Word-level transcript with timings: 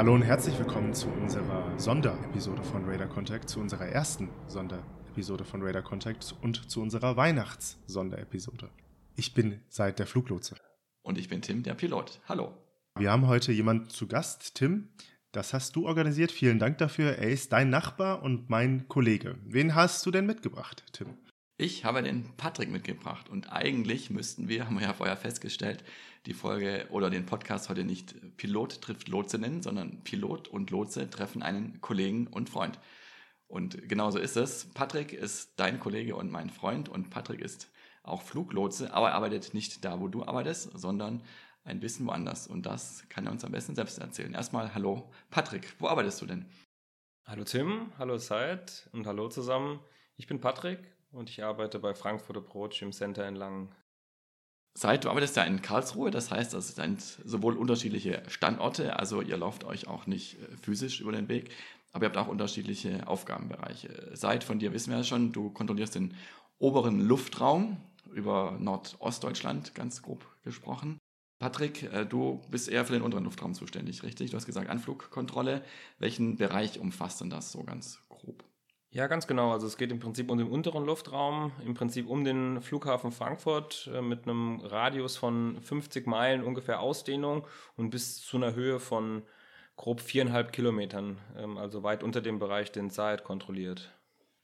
Hallo 0.00 0.14
und 0.14 0.22
herzlich 0.22 0.58
willkommen 0.58 0.94
zu 0.94 1.08
unserer 1.08 1.78
Sonderepisode 1.78 2.62
von 2.62 2.88
Radar 2.88 3.06
Contact, 3.06 3.50
zu 3.50 3.60
unserer 3.60 3.84
ersten 3.84 4.30
Sonderepisode 4.46 5.44
von 5.44 5.62
Radar 5.62 5.82
Contact 5.82 6.34
und 6.40 6.70
zu 6.70 6.80
unserer 6.80 7.18
Weihnachts-Sonderepisode. 7.18 8.70
Ich 9.16 9.34
bin 9.34 9.60
seit 9.68 9.98
der 9.98 10.06
Fluglotse. 10.06 10.56
Und 11.02 11.18
ich 11.18 11.28
bin 11.28 11.42
Tim, 11.42 11.64
der 11.64 11.74
Pilot. 11.74 12.18
Hallo. 12.26 12.54
Wir 12.98 13.10
haben 13.10 13.26
heute 13.26 13.52
jemanden 13.52 13.90
zu 13.90 14.06
Gast, 14.06 14.54
Tim. 14.54 14.88
Das 15.32 15.52
hast 15.52 15.76
du 15.76 15.86
organisiert. 15.86 16.32
Vielen 16.32 16.58
Dank 16.58 16.78
dafür. 16.78 17.18
Er 17.18 17.28
ist 17.28 17.52
dein 17.52 17.68
Nachbar 17.68 18.22
und 18.22 18.48
mein 18.48 18.88
Kollege. 18.88 19.36
Wen 19.44 19.74
hast 19.74 20.06
du 20.06 20.10
denn 20.10 20.24
mitgebracht, 20.24 20.82
Tim? 20.94 21.08
Ich 21.62 21.84
habe 21.84 22.02
den 22.02 22.24
Patrick 22.38 22.70
mitgebracht 22.70 23.28
und 23.28 23.52
eigentlich 23.52 24.08
müssten 24.08 24.48
wir, 24.48 24.64
haben 24.64 24.80
wir 24.80 24.86
ja 24.86 24.94
vorher 24.94 25.18
festgestellt, 25.18 25.84
die 26.24 26.32
Folge 26.32 26.86
oder 26.88 27.10
den 27.10 27.26
Podcast 27.26 27.68
heute 27.68 27.84
nicht 27.84 28.14
Pilot 28.38 28.80
trifft 28.80 29.08
Lotse 29.08 29.36
nennen, 29.38 29.60
sondern 29.60 30.02
Pilot 30.02 30.48
und 30.48 30.70
Lotse 30.70 31.10
treffen 31.10 31.42
einen 31.42 31.82
Kollegen 31.82 32.28
und 32.28 32.48
Freund. 32.48 32.78
Und 33.46 33.90
genauso 33.90 34.18
ist 34.18 34.38
es. 34.38 34.70
Patrick 34.72 35.12
ist 35.12 35.52
dein 35.56 35.78
Kollege 35.78 36.16
und 36.16 36.30
mein 36.30 36.48
Freund 36.48 36.88
und 36.88 37.10
Patrick 37.10 37.42
ist 37.42 37.70
auch 38.04 38.22
Fluglotse, 38.22 38.94
aber 38.94 39.10
er 39.10 39.16
arbeitet 39.16 39.52
nicht 39.52 39.84
da, 39.84 40.00
wo 40.00 40.08
du 40.08 40.24
arbeitest, 40.24 40.78
sondern 40.78 41.22
ein 41.64 41.78
bisschen 41.78 42.06
woanders. 42.06 42.46
Und 42.46 42.64
das 42.64 43.06
kann 43.10 43.26
er 43.26 43.32
uns 43.32 43.44
am 43.44 43.52
besten 43.52 43.74
selbst 43.74 43.98
erzählen. 43.98 44.32
Erstmal, 44.32 44.74
hallo 44.74 45.10
Patrick, 45.28 45.74
wo 45.78 45.88
arbeitest 45.88 46.22
du 46.22 46.26
denn? 46.26 46.46
Hallo 47.26 47.44
Tim, 47.44 47.92
hallo 47.98 48.16
Seid 48.16 48.88
und 48.92 49.06
hallo 49.06 49.28
zusammen. 49.28 49.78
Ich 50.16 50.26
bin 50.26 50.40
Patrick 50.40 50.78
und 51.12 51.30
ich 51.30 51.42
arbeite 51.42 51.78
bei 51.78 51.94
Frankfurt 51.94 52.36
Approach 52.36 52.82
im 52.82 52.92
Center 52.92 53.26
in 53.26 53.36
Langen. 53.36 53.68
Seit 54.74 55.04
du 55.04 55.10
arbeitest 55.10 55.36
ja 55.36 55.42
in 55.42 55.62
Karlsruhe, 55.62 56.10
das 56.10 56.30
heißt, 56.30 56.54
das 56.54 56.68
sind 56.76 57.00
sowohl 57.00 57.56
unterschiedliche 57.56 58.22
Standorte, 58.28 58.98
also 58.98 59.20
ihr 59.20 59.36
lauft 59.36 59.64
euch 59.64 59.88
auch 59.88 60.06
nicht 60.06 60.40
äh, 60.40 60.56
physisch 60.56 61.00
über 61.00 61.12
den 61.12 61.28
Weg, 61.28 61.50
aber 61.92 62.04
ihr 62.04 62.08
habt 62.08 62.16
auch 62.16 62.28
unterschiedliche 62.28 63.06
Aufgabenbereiche. 63.08 64.10
Seit 64.14 64.44
von 64.44 64.60
dir 64.60 64.72
wissen 64.72 64.90
wir 64.90 64.98
ja 64.98 65.04
schon, 65.04 65.32
du 65.32 65.50
kontrollierst 65.50 65.96
den 65.96 66.14
oberen 66.58 67.00
Luftraum 67.00 67.78
über 68.12 68.56
Nordostdeutschland, 68.60 69.74
ganz 69.74 70.02
grob 70.02 70.24
gesprochen. 70.42 70.98
Patrick, 71.40 71.82
äh, 71.92 72.04
du 72.06 72.40
bist 72.50 72.68
eher 72.68 72.84
für 72.84 72.92
den 72.92 73.02
unteren 73.02 73.24
Luftraum 73.24 73.54
zuständig, 73.54 74.02
richtig? 74.02 74.30
Du 74.30 74.36
hast 74.36 74.46
gesagt 74.46 74.68
Anflugkontrolle. 74.68 75.64
Welchen 75.98 76.36
Bereich 76.36 76.78
umfasst 76.78 77.20
denn 77.20 77.30
das 77.30 77.50
so 77.50 77.64
ganz 77.64 77.98
grob? 78.08 78.44
Ja, 78.92 79.06
ganz 79.06 79.28
genau. 79.28 79.52
Also 79.52 79.68
es 79.68 79.76
geht 79.76 79.92
im 79.92 80.00
Prinzip 80.00 80.30
um 80.30 80.38
den 80.38 80.48
unteren 80.48 80.84
Luftraum, 80.84 81.52
im 81.64 81.74
Prinzip 81.74 82.08
um 82.08 82.24
den 82.24 82.60
Flughafen 82.60 83.12
Frankfurt 83.12 83.88
äh, 83.94 84.02
mit 84.02 84.24
einem 84.24 84.60
Radius 84.60 85.16
von 85.16 85.62
50 85.62 86.08
Meilen 86.08 86.42
ungefähr 86.42 86.80
Ausdehnung 86.80 87.46
und 87.76 87.90
bis 87.90 88.20
zu 88.20 88.36
einer 88.36 88.54
Höhe 88.54 88.80
von 88.80 89.22
grob 89.76 90.00
viereinhalb 90.00 90.52
Kilometern, 90.52 91.18
ähm, 91.36 91.56
also 91.56 91.84
weit 91.84 92.02
unter 92.02 92.20
dem 92.20 92.40
Bereich, 92.40 92.72
den 92.72 92.90
Said 92.90 93.22
kontrolliert. 93.22 93.92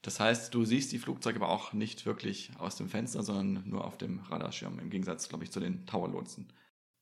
Das 0.01 0.21
heißt, 0.21 0.53
du 0.53 0.63
siehst 0.63 0.93
die 0.93 0.99
Flugzeuge 0.99 1.41
aber 1.41 1.49
auch 1.49 1.73
nicht 1.73 2.05
wirklich 2.05 2.51
aus 2.57 2.77
dem 2.77 2.87
Fenster, 2.87 3.23
sondern 3.23 3.67
nur 3.67 3.83
auf 3.83 3.97
dem 3.97 4.19
Radarschirm, 4.19 4.79
im 4.79 4.89
Gegensatz, 4.89 5.27
glaube 5.27 5.43
ich, 5.43 5.51
zu 5.51 5.59
den 5.59 5.85
Towerlotsen. 5.85 6.47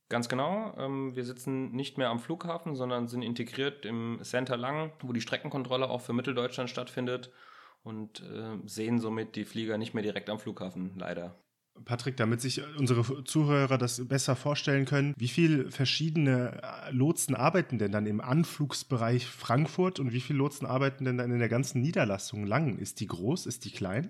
Ganz 0.08 0.30
genau. 0.30 0.75
Ähm, 0.78 1.16
wir 1.16 1.25
sitzen 1.25 1.72
nicht 1.72 1.98
mehr 1.98 2.09
am 2.09 2.20
Flughafen, 2.20 2.75
sondern 2.75 3.08
sind 3.08 3.23
integriert 3.23 3.86
im 3.86 4.20
Center 4.22 4.56
Lang, 4.58 4.92
wo 5.02 5.14
die 5.14 5.22
Streckenkontrolle 5.22 5.89
auch 5.89 6.02
für 6.02 6.14
Mitteldeutschland 6.14 6.70
stattfindet 6.70 7.31
und 7.84 8.22
äh, 8.22 8.58
sehen 8.66 9.00
somit 9.00 9.36
die 9.36 9.45
Flieger 9.45 9.78
nicht 9.78 9.94
mehr 9.94 10.03
direkt 10.03 10.30
am 10.30 10.39
Flughafen, 10.39 10.94
leider. 10.95 11.36
Patrick, 11.83 12.16
damit 12.16 12.39
sich 12.39 12.61
unsere 12.78 13.23
Zuhörer 13.26 13.78
das 13.78 14.08
besser 14.08 14.36
vorstellen 14.36 14.86
können, 14.86 15.14
wie 15.17 15.28
viele 15.28 15.72
verschiedene 15.72 16.61
Lotsen 16.92 17.36
arbeiten 17.36 17.77
denn 17.80 17.92
dann 17.92 18.05
im 18.05 18.22
Anflugsbereich 18.22 19.26
Frankfurt 19.26 19.99
und 19.99 20.14
wie 20.14 20.22
viele 20.22 20.39
Lotsen 20.39 20.66
arbeiten 20.66 21.04
denn 21.04 21.17
dann 21.17 21.32
in 21.32 21.39
der 21.39 21.49
ganzen 21.49 21.82
Niederlassung 21.82 22.45
Lang? 22.45 22.77
Ist 22.77 23.02
die 23.02 23.08
groß? 23.08 23.45
Ist 23.45 23.66
die 23.66 23.72
klein? 23.72 24.10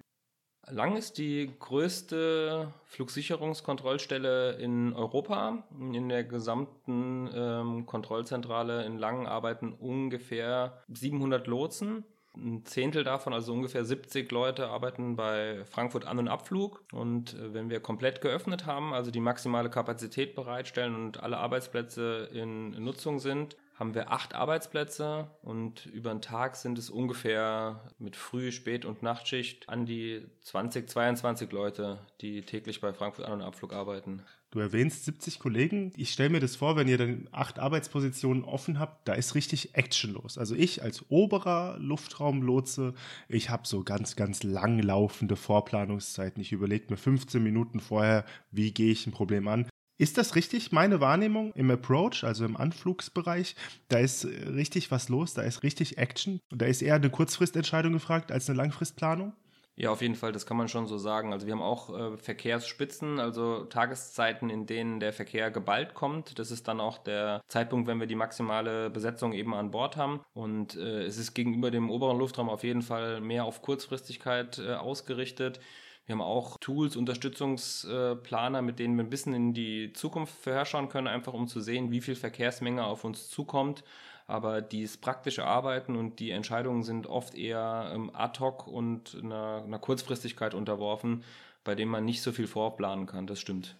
Lang 0.69 0.97
ist 0.97 1.17
die 1.19 1.51
größte 1.59 2.73
Flugsicherungskontrollstelle 2.85 4.53
in 4.53 4.93
Europa. 4.93 5.63
In 5.79 6.09
der 6.09 6.23
gesamten 6.23 7.29
ähm, 7.33 7.85
Kontrollzentrale 7.85 8.83
in 8.85 8.97
Langen 8.97 9.27
arbeiten 9.27 9.73
ungefähr 9.73 10.81
700 10.87 11.45
Lotsen. 11.45 12.03
Ein 12.35 12.65
Zehntel 12.65 13.03
davon, 13.03 13.33
also 13.33 13.53
ungefähr 13.53 13.85
70 13.85 14.29
Leute, 14.31 14.67
arbeiten 14.67 15.15
bei 15.15 15.63
Frankfurt 15.65 16.05
An- 16.05 16.19
und 16.19 16.27
Abflug. 16.27 16.83
Und 16.91 17.35
äh, 17.35 17.53
wenn 17.53 17.69
wir 17.69 17.79
komplett 17.79 18.21
geöffnet 18.21 18.65
haben, 18.65 18.93
also 18.93 19.11
die 19.11 19.19
maximale 19.19 19.69
Kapazität 19.69 20.35
bereitstellen 20.35 20.95
und 20.95 21.21
alle 21.21 21.37
Arbeitsplätze 21.37 22.29
in 22.33 22.71
Nutzung 22.83 23.19
sind, 23.19 23.55
haben 23.75 23.93
wir 23.93 24.11
acht 24.11 24.33
Arbeitsplätze 24.33 25.27
und 25.41 25.85
über 25.87 26.09
den 26.11 26.21
Tag 26.21 26.55
sind 26.55 26.77
es 26.77 26.89
ungefähr 26.89 27.81
mit 27.99 28.15
Früh-, 28.15 28.51
Spät- 28.51 28.85
und 28.85 29.03
Nachtschicht 29.03 29.67
an 29.67 29.85
die 29.85 30.25
20, 30.41 30.89
22 30.89 31.51
Leute, 31.51 31.99
die 32.21 32.41
täglich 32.41 32.79
bei 32.79 32.93
Frankfurt 32.93 33.25
An- 33.25 33.33
und 33.33 33.41
Abflug 33.41 33.73
arbeiten. 33.73 34.23
Du 34.51 34.61
erwähnst 34.61 35.03
70 35.03 35.39
Kollegen. 35.39 35.91
Ich 35.97 36.13
stelle 36.13 36.29
mir 36.29 36.39
das 36.39 36.55
vor, 36.55 36.77
wenn 36.77 36.87
ihr 36.87 36.97
dann 36.97 37.27
acht 37.33 37.59
Arbeitspositionen 37.59 38.45
offen 38.45 38.79
habt, 38.79 39.05
da 39.05 39.13
ist 39.13 39.35
richtig 39.35 39.75
Action 39.75 40.13
los. 40.13 40.37
Also 40.37 40.55
ich 40.55 40.81
als 40.81 41.03
oberer 41.09 41.77
Luftraumlotse, 41.77 42.93
ich 43.27 43.49
habe 43.49 43.67
so 43.67 43.83
ganz, 43.83 44.15
ganz 44.15 44.43
lang 44.43 44.79
laufende 44.79 45.35
Vorplanungszeiten. 45.35 46.41
Ich 46.41 46.53
überlege 46.53 46.85
mir 46.89 46.95
15 46.95 47.43
Minuten 47.43 47.81
vorher, 47.81 48.23
wie 48.51 48.71
gehe 48.71 48.93
ich 48.93 49.05
ein 49.05 49.11
Problem 49.11 49.49
an. 49.49 49.67
Ist 49.97 50.17
das 50.17 50.35
richtig, 50.35 50.73
meine 50.73 50.99
Wahrnehmung 50.99 51.53
im 51.53 51.71
Approach, 51.71 52.23
also 52.23 52.43
im 52.43 52.57
Anflugsbereich? 52.57 53.55
Da 53.87 53.99
ist 53.99 54.25
äh, 54.25 54.49
richtig 54.49 54.91
was 54.91 55.07
los, 55.07 55.33
da 55.33 55.41
ist 55.43 55.63
richtig 55.63 55.97
Action. 55.97 56.41
Da 56.49 56.65
ist 56.65 56.81
eher 56.81 56.95
eine 56.95 57.09
Kurzfristentscheidung 57.09 57.93
gefragt 57.93 58.31
als 58.31 58.49
eine 58.49 58.57
Langfristplanung? 58.57 59.33
Ja, 59.77 59.89
auf 59.89 60.01
jeden 60.01 60.15
Fall, 60.15 60.31
das 60.31 60.45
kann 60.45 60.55
man 60.55 60.69
schon 60.69 60.87
so 60.87 60.97
sagen. 60.97 61.33
Also 61.33 61.47
wir 61.47 61.53
haben 61.53 61.61
auch 61.61 61.89
äh, 61.89 62.17
Verkehrsspitzen, 62.17 63.19
also 63.19 63.65
Tageszeiten, 63.65 64.49
in 64.49 64.65
denen 64.65 65.01
der 65.01 65.11
Verkehr 65.11 65.51
geballt 65.51 65.93
kommt. 65.93 66.39
Das 66.39 66.49
ist 66.49 66.69
dann 66.69 66.79
auch 66.79 66.97
der 66.97 67.41
Zeitpunkt, 67.49 67.87
wenn 67.87 67.99
wir 67.99 68.07
die 68.07 68.15
maximale 68.15 68.89
Besetzung 68.89 69.33
eben 69.33 69.53
an 69.53 69.71
Bord 69.71 69.97
haben. 69.97 70.21
Und 70.33 70.77
äh, 70.77 71.03
es 71.03 71.17
ist 71.17 71.33
gegenüber 71.33 71.71
dem 71.71 71.89
oberen 71.89 72.17
Luftraum 72.17 72.49
auf 72.49 72.63
jeden 72.63 72.83
Fall 72.83 73.19
mehr 73.19 73.43
auf 73.43 73.61
Kurzfristigkeit 73.61 74.59
äh, 74.59 74.75
ausgerichtet. 74.75 75.59
Wir 76.05 76.13
haben 76.13 76.21
auch 76.21 76.57
Tools, 76.57 76.95
Unterstützungsplaner, 76.95 78.61
mit 78.61 78.77
denen 78.77 78.95
wir 78.95 79.03
ein 79.03 79.09
bisschen 79.09 79.33
in 79.33 79.53
die 79.53 79.91
Zukunft 79.93 80.35
vorherschauen 80.35 80.89
können, 80.89 81.07
einfach 81.07 81.33
um 81.33 81.47
zu 81.47 81.61
sehen, 81.61 81.91
wie 81.91 82.01
viel 82.01 82.15
Verkehrsmenge 82.15 82.85
auf 82.85 83.03
uns 83.03 83.29
zukommt. 83.29 83.83
Aber 84.27 84.61
dieses 84.61 84.97
praktische 84.97 85.45
Arbeiten 85.45 85.95
und 85.95 86.19
die 86.19 86.31
Entscheidungen 86.31 86.83
sind 86.83 87.07
oft 87.07 87.35
eher 87.35 87.91
ähm, 87.93 88.11
ad 88.13 88.39
hoc 88.39 88.67
und 88.67 89.17
einer, 89.21 89.63
einer 89.65 89.79
Kurzfristigkeit 89.79 90.53
unterworfen, 90.53 91.23
bei 91.63 91.75
dem 91.75 91.89
man 91.89 92.05
nicht 92.05 92.21
so 92.21 92.31
viel 92.31 92.47
vorplanen 92.47 93.05
kann. 93.07 93.27
Das 93.27 93.39
stimmt. 93.39 93.75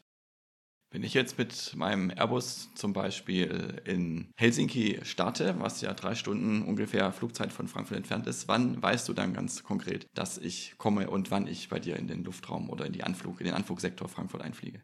Wenn 0.96 1.04
ich 1.04 1.14
jetzt 1.14 1.38
mit 1.38 1.76
meinem 1.76 2.10
Airbus 2.10 2.74
zum 2.74 2.94
Beispiel 2.94 3.82
in 3.84 4.32
Helsinki 4.38 5.02
starte, 5.04 5.54
was 5.60 5.82
ja 5.82 5.94
drei 5.94 6.16
Stunden 6.16 6.62
ungefähr 6.62 7.12
Flugzeit 7.12 7.52
von 7.52 7.68
Frankfurt 7.68 7.98
entfernt 7.98 8.28
ist, 8.28 8.48
wann 8.48 8.82
weißt 8.82 9.10
du 9.10 9.14
dann 9.14 9.34
ganz 9.34 9.66
konkret, 9.66 10.08
dass 10.14 10.38
ich 10.38 10.76
komme 10.78 11.10
und 11.10 11.32
wann 11.32 11.48
ich 11.48 11.68
bei 11.68 11.80
dir 11.80 11.98
in 11.98 12.08
den 12.08 12.24
Luftraum 12.24 12.70
oder 12.70 12.86
in, 12.86 12.94
die 12.94 13.04
Anflug, 13.04 13.42
in 13.42 13.46
den 13.46 13.56
Anflugsektor 13.56 14.08
Frankfurt 14.08 14.42
einfliege? 14.42 14.84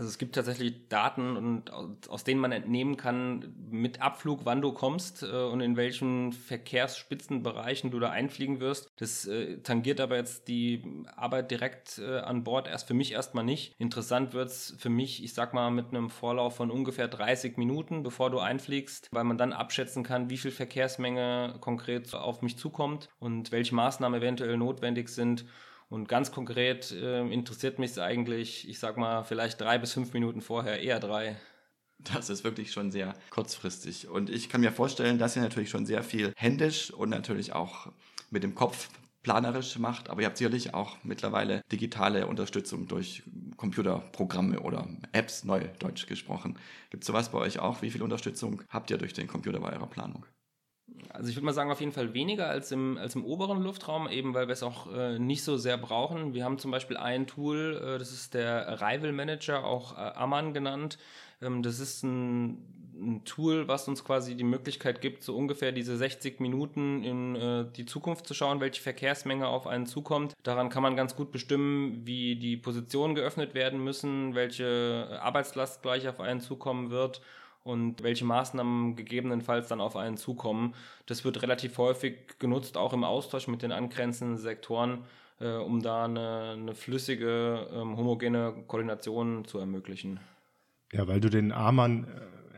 Also 0.00 0.08
es 0.08 0.16
gibt 0.16 0.34
tatsächlich 0.34 0.88
Daten 0.88 1.36
und 1.36 1.70
aus 2.08 2.24
denen 2.24 2.40
man 2.40 2.52
entnehmen 2.52 2.96
kann 2.96 3.54
mit 3.70 4.00
Abflug, 4.00 4.40
wann 4.44 4.62
du 4.62 4.72
kommst 4.72 5.22
äh, 5.22 5.26
und 5.26 5.60
in 5.60 5.76
welchen 5.76 6.32
Verkehrsspitzenbereichen 6.32 7.90
du 7.90 8.00
da 8.00 8.08
einfliegen 8.08 8.60
wirst. 8.60 8.90
Das 8.96 9.26
äh, 9.26 9.58
tangiert 9.58 10.00
aber 10.00 10.16
jetzt 10.16 10.48
die 10.48 11.04
Arbeit 11.16 11.50
direkt 11.50 11.98
äh, 11.98 12.20
an 12.20 12.44
Bord 12.44 12.66
erst 12.66 12.88
für 12.88 12.94
mich 12.94 13.12
erstmal 13.12 13.44
nicht. 13.44 13.74
Interessant 13.76 14.32
wird's 14.32 14.74
für 14.78 14.88
mich, 14.88 15.22
ich 15.22 15.34
sag 15.34 15.52
mal, 15.52 15.70
mit 15.70 15.88
einem 15.88 16.08
Vorlauf 16.08 16.56
von 16.56 16.70
ungefähr 16.70 17.06
30 17.06 17.58
Minuten, 17.58 18.02
bevor 18.02 18.30
du 18.30 18.38
einfliegst, 18.38 19.08
weil 19.12 19.24
man 19.24 19.36
dann 19.36 19.52
abschätzen 19.52 20.02
kann, 20.02 20.30
wie 20.30 20.38
viel 20.38 20.50
Verkehrsmenge 20.50 21.56
konkret 21.60 22.14
auf 22.14 22.40
mich 22.40 22.56
zukommt 22.56 23.10
und 23.18 23.52
welche 23.52 23.74
Maßnahmen 23.74 24.18
eventuell 24.18 24.56
notwendig 24.56 25.10
sind 25.10 25.44
und 25.90 26.08
ganz 26.08 26.30
konkret 26.30 26.92
äh, 26.92 27.26
interessiert 27.26 27.78
mich 27.78 27.90
es 27.90 27.98
eigentlich, 27.98 28.68
ich 28.68 28.78
sag 28.78 28.96
mal, 28.96 29.24
vielleicht 29.24 29.60
drei 29.60 29.76
bis 29.76 29.92
fünf 29.92 30.14
Minuten 30.14 30.40
vorher, 30.40 30.80
eher 30.80 31.00
drei. 31.00 31.36
Das 31.98 32.30
ist 32.30 32.44
wirklich 32.44 32.72
schon 32.72 32.90
sehr 32.90 33.14
kurzfristig. 33.28 34.08
Und 34.08 34.30
ich 34.30 34.48
kann 34.48 34.62
mir 34.62 34.72
vorstellen, 34.72 35.18
dass 35.18 35.36
ihr 35.36 35.42
natürlich 35.42 35.68
schon 35.68 35.84
sehr 35.84 36.02
viel 36.02 36.32
händisch 36.36 36.90
und 36.90 37.10
natürlich 37.10 37.52
auch 37.52 37.92
mit 38.30 38.42
dem 38.42 38.54
Kopf 38.54 38.88
planerisch 39.22 39.78
macht, 39.78 40.08
aber 40.08 40.22
ihr 40.22 40.28
habt 40.28 40.38
sicherlich 40.38 40.72
auch 40.72 40.96
mittlerweile 41.02 41.62
digitale 41.70 42.26
Unterstützung 42.26 42.88
durch 42.88 43.22
Computerprogramme 43.56 44.60
oder 44.60 44.88
Apps, 45.12 45.44
neu 45.44 45.60
Deutsch 45.78 46.06
gesprochen. 46.06 46.58
Gibt 46.88 47.02
es 47.02 47.06
sowas 47.08 47.30
bei 47.30 47.38
euch 47.38 47.58
auch? 47.58 47.82
Wie 47.82 47.90
viel 47.90 48.02
Unterstützung 48.02 48.62
habt 48.70 48.90
ihr 48.90 48.96
durch 48.96 49.12
den 49.12 49.26
Computer 49.26 49.60
bei 49.60 49.72
eurer 49.72 49.88
Planung? 49.88 50.24
Also 51.10 51.28
ich 51.28 51.36
würde 51.36 51.46
mal 51.46 51.52
sagen, 51.52 51.70
auf 51.70 51.80
jeden 51.80 51.92
Fall 51.92 52.14
weniger 52.14 52.48
als 52.48 52.70
im, 52.72 52.96
als 52.96 53.14
im 53.14 53.24
oberen 53.24 53.62
Luftraum, 53.62 54.08
eben 54.08 54.32
weil 54.34 54.46
wir 54.48 54.52
es 54.52 54.62
auch 54.62 54.92
äh, 54.92 55.18
nicht 55.18 55.42
so 55.42 55.56
sehr 55.56 55.76
brauchen. 55.76 56.34
Wir 56.34 56.44
haben 56.44 56.58
zum 56.58 56.70
Beispiel 56.70 56.96
ein 56.96 57.26
Tool, 57.26 57.80
äh, 57.82 57.98
das 57.98 58.12
ist 58.12 58.34
der 58.34 58.68
Arrival 58.68 59.12
Manager, 59.12 59.64
auch 59.64 59.96
äh, 59.96 60.00
Amman 60.00 60.54
genannt. 60.54 60.98
Ähm, 61.42 61.62
das 61.62 61.80
ist 61.80 62.04
ein 62.04 62.58
ein 63.00 63.24
Tool, 63.24 63.66
was 63.66 63.88
uns 63.88 64.04
quasi 64.04 64.34
die 64.34 64.44
Möglichkeit 64.44 65.00
gibt, 65.00 65.22
so 65.22 65.36
ungefähr 65.36 65.72
diese 65.72 65.96
60 65.96 66.40
Minuten 66.40 67.02
in 67.02 67.34
äh, 67.36 67.64
die 67.74 67.86
Zukunft 67.86 68.26
zu 68.26 68.34
schauen, 68.34 68.60
welche 68.60 68.82
Verkehrsmenge 68.82 69.48
auf 69.48 69.66
einen 69.66 69.86
zukommt. 69.86 70.34
Daran 70.42 70.68
kann 70.68 70.82
man 70.82 70.96
ganz 70.96 71.16
gut 71.16 71.32
bestimmen, 71.32 72.02
wie 72.04 72.36
die 72.36 72.56
Positionen 72.56 73.14
geöffnet 73.14 73.54
werden 73.54 73.82
müssen, 73.82 74.34
welche 74.34 75.18
Arbeitslast 75.22 75.82
gleich 75.82 76.08
auf 76.08 76.20
einen 76.20 76.40
zukommen 76.40 76.90
wird 76.90 77.20
und 77.62 78.02
welche 78.02 78.24
Maßnahmen 78.24 78.96
gegebenenfalls 78.96 79.68
dann 79.68 79.80
auf 79.80 79.96
einen 79.96 80.16
zukommen. 80.16 80.74
Das 81.06 81.24
wird 81.24 81.42
relativ 81.42 81.78
häufig 81.78 82.38
genutzt, 82.38 82.76
auch 82.76 82.92
im 82.92 83.04
Austausch 83.04 83.48
mit 83.48 83.62
den 83.62 83.72
angrenzenden 83.72 84.38
Sektoren, 84.38 85.04
äh, 85.40 85.56
um 85.56 85.82
da 85.82 86.04
eine, 86.04 86.56
eine 86.56 86.74
flüssige, 86.74 87.68
ähm, 87.72 87.96
homogene 87.96 88.54
Koordination 88.66 89.44
zu 89.44 89.58
ermöglichen. 89.58 90.20
Ja, 90.92 91.06
weil 91.06 91.20
du 91.20 91.28
den 91.28 91.52
Amann 91.52 92.06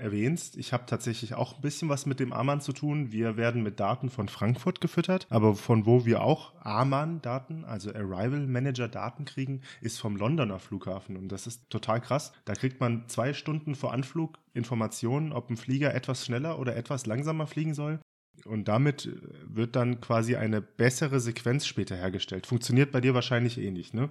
erwähnst, 0.03 0.57
ich 0.57 0.73
habe 0.73 0.85
tatsächlich 0.87 1.35
auch 1.35 1.57
ein 1.57 1.61
bisschen 1.63 1.89
was 1.89 2.05
mit 2.05 2.21
dem 2.21 2.33
Amann 2.33 2.61
zu 2.61 2.73
tun. 2.73 3.13
Wir 3.13 3.37
werden 3.37 3.63
mit 3.63 3.81
Daten 3.81 4.11
von 4.11 4.29
Frankfurt 4.29 4.81
gefüttert, 4.81 5.27
aber 5.31 5.55
von 5.55 5.87
wo 5.87 6.05
wir 6.05 6.23
auch 6.23 6.53
Amann-Daten, 6.61 7.65
also 7.65 7.91
Arrival 7.95 8.47
Manager 8.47 8.89
Daten 8.89 9.25
kriegen, 9.25 9.63
ist 9.81 9.99
vom 9.99 10.17
Londoner 10.17 10.59
Flughafen 10.59 11.17
und 11.17 11.29
das 11.31 11.47
ist 11.47 11.71
total 11.71 12.01
krass. 12.01 12.33
Da 12.45 12.55
kriegt 12.55 12.81
man 12.81 13.09
zwei 13.09 13.33
Stunden 13.33 13.75
vor 13.75 13.93
Anflug 13.93 14.39
Informationen, 14.53 15.33
ob 15.33 15.49
ein 15.49 15.57
Flieger 15.57 15.95
etwas 15.95 16.27
schneller 16.27 16.59
oder 16.59 16.77
etwas 16.77 17.07
langsamer 17.07 17.47
fliegen 17.47 17.75
soll. 17.75 18.01
Und 18.45 18.69
damit 18.69 19.07
äh, 19.07 19.13
wird 19.45 19.77
dann 19.77 20.01
quasi 20.01 20.37
eine 20.37 20.61
bessere 20.61 21.21
Sequenz 21.21 21.67
später 21.67 21.97
hergestellt. 21.97 22.47
Funktioniert 22.47 22.91
bei 22.91 23.01
dir 23.01 23.15
wahrscheinlich 23.15 23.59
ähnlich, 23.59 23.93
ne? 23.93 24.11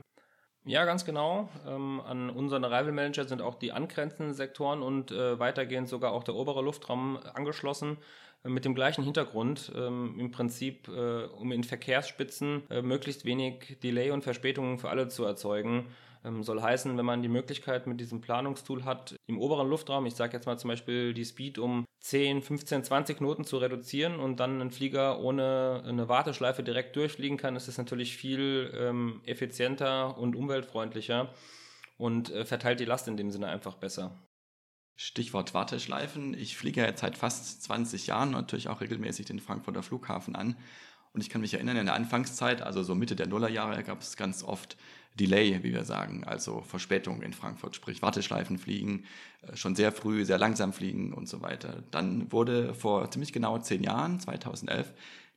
Ja, 0.63 0.85
ganz 0.85 1.05
genau. 1.05 1.49
Ähm, 1.65 2.01
an 2.01 2.29
unseren 2.29 2.63
Arrival 2.63 2.91
Manager 2.91 3.27
sind 3.27 3.41
auch 3.41 3.55
die 3.55 3.71
angrenzenden 3.71 4.35
Sektoren 4.35 4.83
und 4.83 5.11
äh, 5.11 5.39
weitergehend 5.39 5.89
sogar 5.89 6.11
auch 6.11 6.23
der 6.23 6.35
obere 6.35 6.61
Luftraum 6.61 7.17
angeschlossen 7.33 7.97
äh, 8.43 8.49
mit 8.49 8.63
dem 8.63 8.75
gleichen 8.75 9.03
Hintergrund, 9.03 9.71
ähm, 9.75 10.15
im 10.19 10.29
Prinzip, 10.29 10.87
äh, 10.87 11.23
um 11.25 11.51
in 11.51 11.63
Verkehrsspitzen 11.63 12.69
äh, 12.69 12.83
möglichst 12.83 13.25
wenig 13.25 13.79
Delay 13.81 14.11
und 14.11 14.23
Verspätungen 14.23 14.77
für 14.77 14.89
alle 14.89 15.07
zu 15.07 15.25
erzeugen. 15.25 15.87
Ähm, 16.23 16.43
soll 16.43 16.61
heißen, 16.61 16.97
wenn 16.97 17.05
man 17.05 17.23
die 17.23 17.29
Möglichkeit 17.29 17.87
mit 17.87 17.99
diesem 17.99 18.21
Planungstool 18.21 18.85
hat, 18.85 19.15
im 19.27 19.39
oberen 19.39 19.67
Luftraum, 19.67 20.05
ich 20.05 20.15
sage 20.15 20.33
jetzt 20.33 20.45
mal 20.45 20.59
zum 20.59 20.67
Beispiel 20.67 21.13
die 21.13 21.25
Speed 21.25 21.57
um 21.57 21.85
10, 22.01 22.41
15, 22.41 22.83
20 22.83 23.17
Knoten 23.17 23.43
zu 23.43 23.57
reduzieren 23.57 24.19
und 24.19 24.39
dann 24.39 24.61
ein 24.61 24.71
Flieger 24.71 25.19
ohne 25.19 25.83
eine 25.85 26.09
Warteschleife 26.09 26.63
direkt 26.63 26.95
durchfliegen 26.95 27.37
kann, 27.37 27.55
ist 27.55 27.67
es 27.67 27.77
natürlich 27.77 28.15
viel 28.15 28.71
ähm, 28.77 29.21
effizienter 29.25 30.17
und 30.17 30.35
umweltfreundlicher 30.35 31.33
und 31.97 32.31
äh, 32.31 32.45
verteilt 32.45 32.79
die 32.79 32.85
Last 32.85 33.07
in 33.07 33.17
dem 33.17 33.31
Sinne 33.31 33.47
einfach 33.47 33.75
besser. 33.75 34.17
Stichwort 34.95 35.55
Warteschleifen. 35.55 36.35
Ich 36.35 36.57
fliege 36.57 36.81
jetzt 36.81 37.01
seit 37.01 37.17
fast 37.17 37.63
20 37.63 38.05
Jahren 38.05 38.31
natürlich 38.31 38.67
auch 38.67 38.81
regelmäßig 38.81 39.25
den 39.25 39.39
Frankfurter 39.39 39.81
Flughafen 39.81 40.35
an. 40.35 40.55
Und 41.13 41.21
ich 41.21 41.29
kann 41.29 41.41
mich 41.41 41.53
erinnern, 41.55 41.77
in 41.77 41.87
der 41.87 41.95
Anfangszeit, 41.95 42.61
also 42.61 42.83
so 42.83 42.95
Mitte 42.95 43.15
der 43.15 43.27
Nullerjahre, 43.27 43.83
gab 43.83 44.01
es 44.01 44.15
ganz 44.15 44.43
oft 44.43 44.77
Delay, 45.19 45.63
wie 45.63 45.73
wir 45.73 45.83
sagen, 45.83 46.23
also 46.23 46.61
Verspätung 46.61 47.21
in 47.21 47.33
Frankfurt, 47.33 47.75
sprich 47.75 48.01
Warteschleifen 48.01 48.57
fliegen, 48.57 49.05
äh, 49.41 49.55
schon 49.55 49.75
sehr 49.75 49.91
früh, 49.91 50.25
sehr 50.25 50.37
langsam 50.37 50.73
fliegen 50.73 51.13
und 51.13 51.27
so 51.27 51.41
weiter. 51.41 51.83
Dann 51.91 52.31
wurde 52.31 52.73
vor 52.73 53.09
ziemlich 53.11 53.33
genau 53.33 53.57
zehn 53.59 53.83
Jahren, 53.83 54.19
2011, 54.19 54.93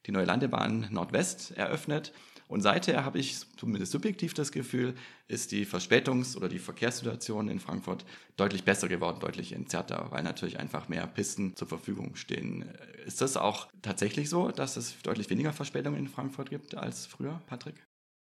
die 0.06 0.12
neue 0.12 0.26
Landebahn 0.26 0.88
Nordwest 0.90 1.52
eröffnet. 1.56 2.12
Und 2.46 2.60
seither 2.60 3.04
habe 3.04 3.18
ich 3.18 3.40
zumindest 3.56 3.90
subjektiv 3.92 4.34
das 4.34 4.52
Gefühl, 4.52 4.94
ist 5.28 5.50
die 5.50 5.64
Verspätungs- 5.64 6.36
oder 6.36 6.48
die 6.48 6.58
Verkehrssituation 6.58 7.48
in 7.48 7.58
Frankfurt 7.58 8.04
deutlich 8.36 8.64
besser 8.64 8.86
geworden, 8.86 9.18
deutlich 9.18 9.52
entzerrter, 9.54 10.08
weil 10.10 10.22
natürlich 10.22 10.60
einfach 10.60 10.88
mehr 10.88 11.06
Pisten 11.06 11.56
zur 11.56 11.68
Verfügung 11.68 12.16
stehen. 12.16 12.70
Ist 13.06 13.22
das 13.22 13.38
auch 13.38 13.68
tatsächlich 13.80 14.28
so, 14.28 14.50
dass 14.50 14.76
es 14.76 15.00
deutlich 15.02 15.30
weniger 15.30 15.54
Verspätungen 15.54 15.98
in 15.98 16.08
Frankfurt 16.08 16.50
gibt 16.50 16.76
als 16.76 17.06
früher, 17.06 17.40
Patrick? 17.46 17.76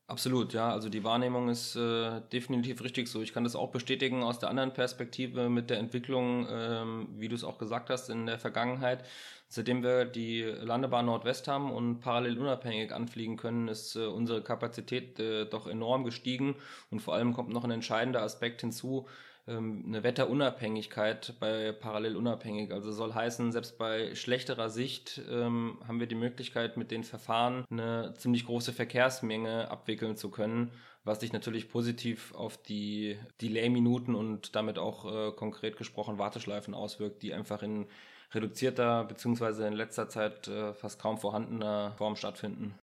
Absolut, 0.08 0.54
ja. 0.54 0.70
Also 0.72 0.88
die 0.90 1.04
Wahrnehmung 1.04 1.50
ist 1.50 1.76
äh, 1.76 2.22
definitiv 2.32 2.84
richtig 2.84 3.08
so. 3.08 3.24
Ich 3.24 3.34
kann 3.34 3.44
das 3.44 3.56
auch 3.56 3.72
bestätigen 3.72 4.22
aus 4.22 4.38
der 4.38 4.50
anderen 4.50 4.72
Perspektive 4.72 5.50
mit 5.50 5.72
der 5.72 5.80
Entwicklung, 5.80 6.46
ähm, 6.48 7.08
wie 7.18 7.28
du 7.28 7.34
es 7.34 7.44
auch 7.44 7.58
gesagt 7.58 7.90
hast, 7.90 8.10
in 8.12 8.28
der 8.28 8.38
Vergangenheit. 8.38 9.04
Seitdem 9.48 9.82
wir 9.82 10.06
die 10.06 10.44
Landebahn 10.44 11.08
Nordwest 11.08 11.48
haben 11.48 11.72
und 11.72 12.02
parallel 12.02 12.38
unabhängig 12.38 12.92
anfliegen 12.94 13.36
können, 13.36 13.68
ist 13.68 13.96
äh, 13.96 14.06
unsere 14.06 14.44
Kapazität 14.44 15.20
äh, 15.20 15.46
doch 15.46 15.66
enorm 15.66 16.04
gestiegen. 16.04 16.56
Und 16.92 17.00
vor 17.02 17.16
allem 17.16 17.34
kommt 17.34 17.50
noch 17.50 17.64
ein 17.64 17.72
entscheidender 17.72 18.22
Aspekt 18.22 18.62
hinzu, 18.62 19.08
eine 19.48 20.04
Wetterunabhängigkeit 20.04 21.36
bei 21.40 21.72
parallel 21.72 22.16
unabhängig. 22.16 22.72
Also 22.72 22.92
soll 22.92 23.14
heißen, 23.14 23.52
selbst 23.52 23.78
bei 23.78 24.16
schlechterer 24.16 24.70
Sicht 24.70 25.22
ähm, 25.30 25.80
haben 25.88 26.00
wir 26.00 26.08
die 26.08 26.16
Möglichkeit, 26.16 26.78
mit 26.78 26.90
den 26.90 27.04
Verfahren 27.04 27.64
eine 27.70 28.16
ziemlich 28.18 28.46
große 28.46 28.74
Verkehrsmenge 28.74 29.70
abwickeln 29.70 30.18
zu 30.18 30.32
können, 30.32 30.72
was 31.04 31.20
sich 31.20 31.32
natürlich 31.32 31.70
positiv 31.70 32.34
auf 32.34 32.58
die 32.58 33.20
Delay-Minuten 33.42 34.16
und 34.16 34.56
damit 34.56 34.80
auch 34.80 35.06
äh, 35.06 35.32
konkret 35.34 35.78
gesprochen 35.78 36.18
Warteschleifen 36.18 36.74
auswirkt, 36.74 37.22
die 37.22 37.34
einfach 37.34 37.62
in 37.62 37.86
reduzierter 38.34 39.04
bzw. 39.04 39.68
in 39.68 39.74
letzter 39.74 40.10
Zeit 40.10 40.48
äh, 40.48 40.74
fast 40.74 41.00
kaum 41.00 41.20
vorhandener 41.20 41.94
Form 41.98 42.16
stattfinden. 42.16 42.80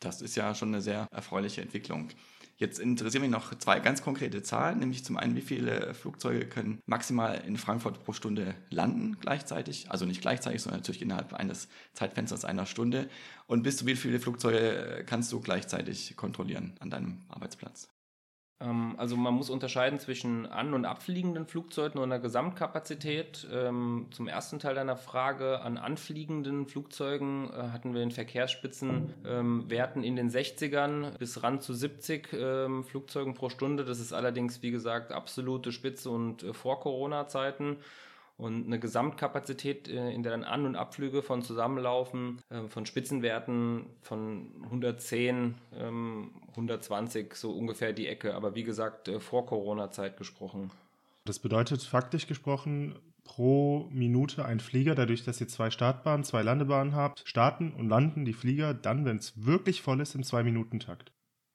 Das 0.00 0.20
ist 0.20 0.34
ja 0.34 0.54
schon 0.54 0.68
eine 0.68 0.82
sehr 0.82 1.06
erfreuliche 1.12 1.62
Entwicklung. 1.62 2.10
Jetzt 2.56 2.78
interessieren 2.78 3.22
mich 3.22 3.30
noch 3.30 3.56
zwei 3.58 3.80
ganz 3.80 4.02
konkrete 4.02 4.42
Zahlen, 4.42 4.78
nämlich 4.78 5.04
zum 5.04 5.16
einen, 5.16 5.34
wie 5.34 5.40
viele 5.40 5.92
Flugzeuge 5.94 6.46
können 6.46 6.80
maximal 6.86 7.42
in 7.46 7.56
Frankfurt 7.56 8.04
pro 8.04 8.12
Stunde 8.12 8.54
landen 8.70 9.16
gleichzeitig, 9.20 9.90
also 9.90 10.06
nicht 10.06 10.20
gleichzeitig, 10.20 10.62
sondern 10.62 10.80
natürlich 10.80 11.02
innerhalb 11.02 11.34
eines 11.34 11.68
Zeitfensters 11.94 12.44
einer 12.44 12.66
Stunde. 12.66 13.08
Und 13.46 13.62
bis 13.62 13.78
zu 13.78 13.86
wie 13.86 13.96
viele 13.96 14.20
Flugzeuge 14.20 15.04
kannst 15.06 15.32
du 15.32 15.40
gleichzeitig 15.40 16.16
kontrollieren 16.16 16.74
an 16.78 16.90
deinem 16.90 17.22
Arbeitsplatz? 17.28 17.93
Ähm, 18.60 18.94
also 18.98 19.16
man 19.16 19.34
muss 19.34 19.50
unterscheiden 19.50 19.98
zwischen 19.98 20.46
an- 20.46 20.74
und 20.74 20.84
abfliegenden 20.84 21.46
Flugzeugen 21.46 21.98
und 21.98 22.12
einer 22.12 22.20
Gesamtkapazität. 22.20 23.46
Ähm, 23.52 24.06
zum 24.10 24.28
ersten 24.28 24.58
Teil 24.58 24.74
deiner 24.74 24.96
Frage, 24.96 25.60
an 25.60 25.76
anfliegenden 25.76 26.66
Flugzeugen 26.66 27.50
äh, 27.50 27.70
hatten 27.72 27.94
wir 27.94 28.02
in 28.02 28.10
Verkehrsspitzenwerten 28.10 30.02
ähm, 30.02 30.04
in 30.04 30.16
den 30.16 30.30
60ern 30.30 31.16
bis 31.18 31.42
ran 31.42 31.60
zu 31.60 31.74
70 31.74 32.28
Flugzeugen 32.84 33.34
pro 33.34 33.48
Stunde. 33.48 33.84
Das 33.84 34.00
ist 34.00 34.12
allerdings, 34.12 34.62
wie 34.62 34.70
gesagt, 34.70 35.12
absolute 35.12 35.72
Spitze 35.72 36.10
und 36.10 36.42
äh, 36.42 36.52
vor 36.52 36.80
Corona-Zeiten 36.80 37.76
und 38.36 38.66
eine 38.66 38.80
Gesamtkapazität, 38.80 39.88
äh, 39.88 40.10
in 40.10 40.22
der 40.22 40.32
dann 40.32 40.44
An- 40.44 40.66
und 40.66 40.76
Abflüge 40.76 41.22
von 41.22 41.42
zusammenlaufen, 41.42 42.40
von 42.68 42.86
Spitzenwerten 42.86 43.86
von 44.02 44.50
110, 44.64 45.54
120, 45.76 47.22
ähm, 47.22 47.30
so 47.34 47.52
ungefähr 47.52 47.92
die 47.92 48.06
Ecke. 48.06 48.34
Aber 48.34 48.54
wie 48.54 48.64
gesagt, 48.64 49.08
äh, 49.08 49.20
vor 49.20 49.46
Corona-Zeit 49.46 50.16
gesprochen. 50.16 50.70
Das 51.24 51.38
bedeutet 51.38 51.82
faktisch 51.82 52.26
gesprochen, 52.26 52.98
pro 53.24 53.88
Minute 53.90 54.44
ein 54.44 54.60
Flieger, 54.60 54.94
dadurch, 54.94 55.24
dass 55.24 55.40
ihr 55.40 55.48
zwei 55.48 55.70
Startbahnen, 55.70 56.24
zwei 56.24 56.42
Landebahnen 56.42 56.94
habt, 56.94 57.22
starten 57.26 57.72
und 57.72 57.88
landen 57.88 58.24
die 58.24 58.34
Flieger 58.34 58.74
dann, 58.74 59.04
wenn 59.04 59.16
es 59.16 59.44
wirklich 59.44 59.82
voll 59.82 60.00
ist, 60.00 60.14
im 60.14 60.22
Zwei-Minuten-Takt. 60.22 61.12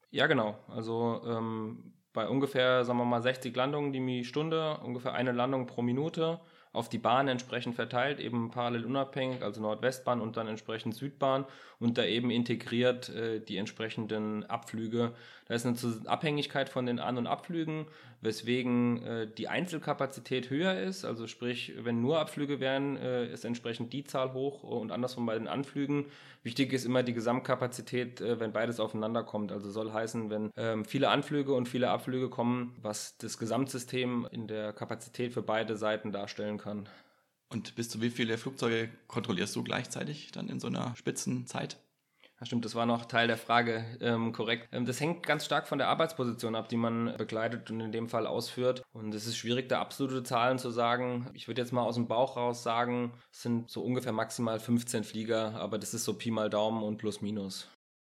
Ja, 0.10 0.26
genau. 0.28 0.58
Also 0.68 1.22
ähm, 1.26 1.94
bei 2.14 2.28
ungefähr, 2.28 2.84
sagen 2.84 2.98
wir 2.98 3.06
mal, 3.06 3.22
60 3.22 3.56
Landungen 3.56 3.94
die 3.94 4.26
Stunde, 4.26 4.80
ungefähr 4.80 5.14
eine 5.14 5.32
Landung 5.32 5.68
pro 5.68 5.84
Minute 5.84 6.40
auf 6.72 6.88
die 6.88 7.00
Bahn 7.00 7.28
entsprechend 7.28 7.76
verteilt, 7.76 8.20
eben 8.20 8.52
parallel 8.52 8.86
unabhängig, 8.86 9.42
also 9.42 9.60
Nordwestbahn 9.62 10.22
und 10.22 10.38
dann 10.38 10.48
entsprechend 10.48 10.96
Südbahn 10.96 11.46
und 11.80 11.98
da 11.98 12.06
eben 12.06 12.30
integriert 12.30 13.10
äh, 13.10 13.40
die 13.40 13.58
entsprechenden 13.58 14.44
Abflüge. 14.46 15.14
Da 15.48 15.56
ist 15.56 15.66
eine 15.66 15.76
Abhängigkeit 16.06 16.70
von 16.70 16.86
den 16.86 17.00
An- 17.00 17.18
und 17.18 17.26
Abflügen, 17.26 17.88
weswegen 18.22 19.02
äh, 19.04 19.28
die 19.28 19.48
Einzelkapazität 19.48 20.50
höher 20.50 20.80
ist, 20.80 21.06
also 21.06 21.28
sprich, 21.28 21.74
wenn 21.78 22.02
nur 22.02 22.20
Abflüge 22.20 22.60
wären, 22.60 22.98
äh, 22.98 23.32
ist 23.32 23.46
entsprechend 23.46 23.94
die 23.94 24.04
Zahl 24.04 24.34
hoch 24.34 24.64
und 24.64 24.92
andersrum 24.92 25.26
bei 25.26 25.38
den 25.38 25.48
Anflügen. 25.48 26.06
Wichtig 26.44 26.74
ist 26.74 26.86
immer 26.86 27.04
die 27.04 27.14
Gesamtkapazität, 27.14 28.22
äh, 28.22 28.40
wenn 28.40 28.52
beides 28.52 28.80
aufeinander 28.80 29.24
kommt. 29.24 29.52
Also 29.52 29.72
soll 29.72 29.94
heißen, 29.94 30.30
wenn 30.30 30.52
ähm, 30.58 30.86
viele 30.86 31.10
Anflüge 31.10 31.54
und 31.54 31.68
viele 31.68 31.90
Abflüge 31.90 32.30
kommen, 32.30 32.76
was 32.82 33.18
das 33.18 33.38
Gesamtsystem 33.38 34.28
in 34.32 34.48
der 34.48 34.74
Kapazität 34.74 35.34
für 35.34 35.42
beide 35.42 35.78
Seiten 35.78 36.12
darstellen 36.12 36.58
kann. 36.58 36.90
Und 37.50 37.76
bis 37.76 37.90
zu 37.90 38.02
wie 38.02 38.10
viele 38.10 38.38
Flugzeuge 38.38 38.90
kontrollierst 39.08 39.56
du 39.56 39.64
gleichzeitig 39.64 40.32
dann 40.32 40.50
in 40.50 40.60
so 40.60 40.68
einer 40.68 40.96
Spitzenzeit? 40.96 41.78
Ja, 42.40 42.46
stimmt, 42.46 42.64
das 42.64 42.74
war 42.74 42.86
noch 42.86 43.04
Teil 43.06 43.28
der 43.28 43.38
Frage, 43.38 43.84
ähm, 44.00 44.32
korrekt. 44.32 44.70
Ähm, 44.72 44.86
das 44.86 45.02
hängt 45.02 45.26
ganz 45.26 45.44
stark 45.44 45.68
von 45.68 45.78
der 45.78 45.90
Arbeitsposition 45.90 46.56
ab, 46.56 46.70
die 46.70 46.78
man 46.78 47.18
begleitet 47.18 47.70
und 47.70 47.82
in 47.82 47.92
dem 47.92 48.08
Fall 48.08 48.26
ausführt. 48.26 48.82
Und 48.94 49.14
es 49.14 49.28
ist 49.28 49.36
schwierig, 49.36 49.68
da 49.68 49.82
absolute 49.82 50.24
Zahlen 50.24 50.58
zu 50.58 50.70
sagen. 50.70 51.30
Ich 51.34 51.50
würde 51.50 51.62
jetzt 51.62 51.74
mal 51.74 51.84
aus 51.84 51.96
dem 51.96 52.08
Bauch 52.08 52.38
raus 52.38 52.64
sagen, 52.64 53.12
es 53.32 53.42
sind 53.42 53.70
so 53.70 53.84
ungefähr 53.84 54.14
maximal 54.14 54.60
15 54.60 55.04
Flieger, 55.04 55.56
aber 55.56 55.78
das 55.78 55.94
ist 55.94 56.06
so 56.06 56.14
Pi 56.14 56.32
mal 56.32 56.50
Daumen 56.50 56.82
und 56.82 56.98
plus 56.98 57.22
minus. 57.22 57.68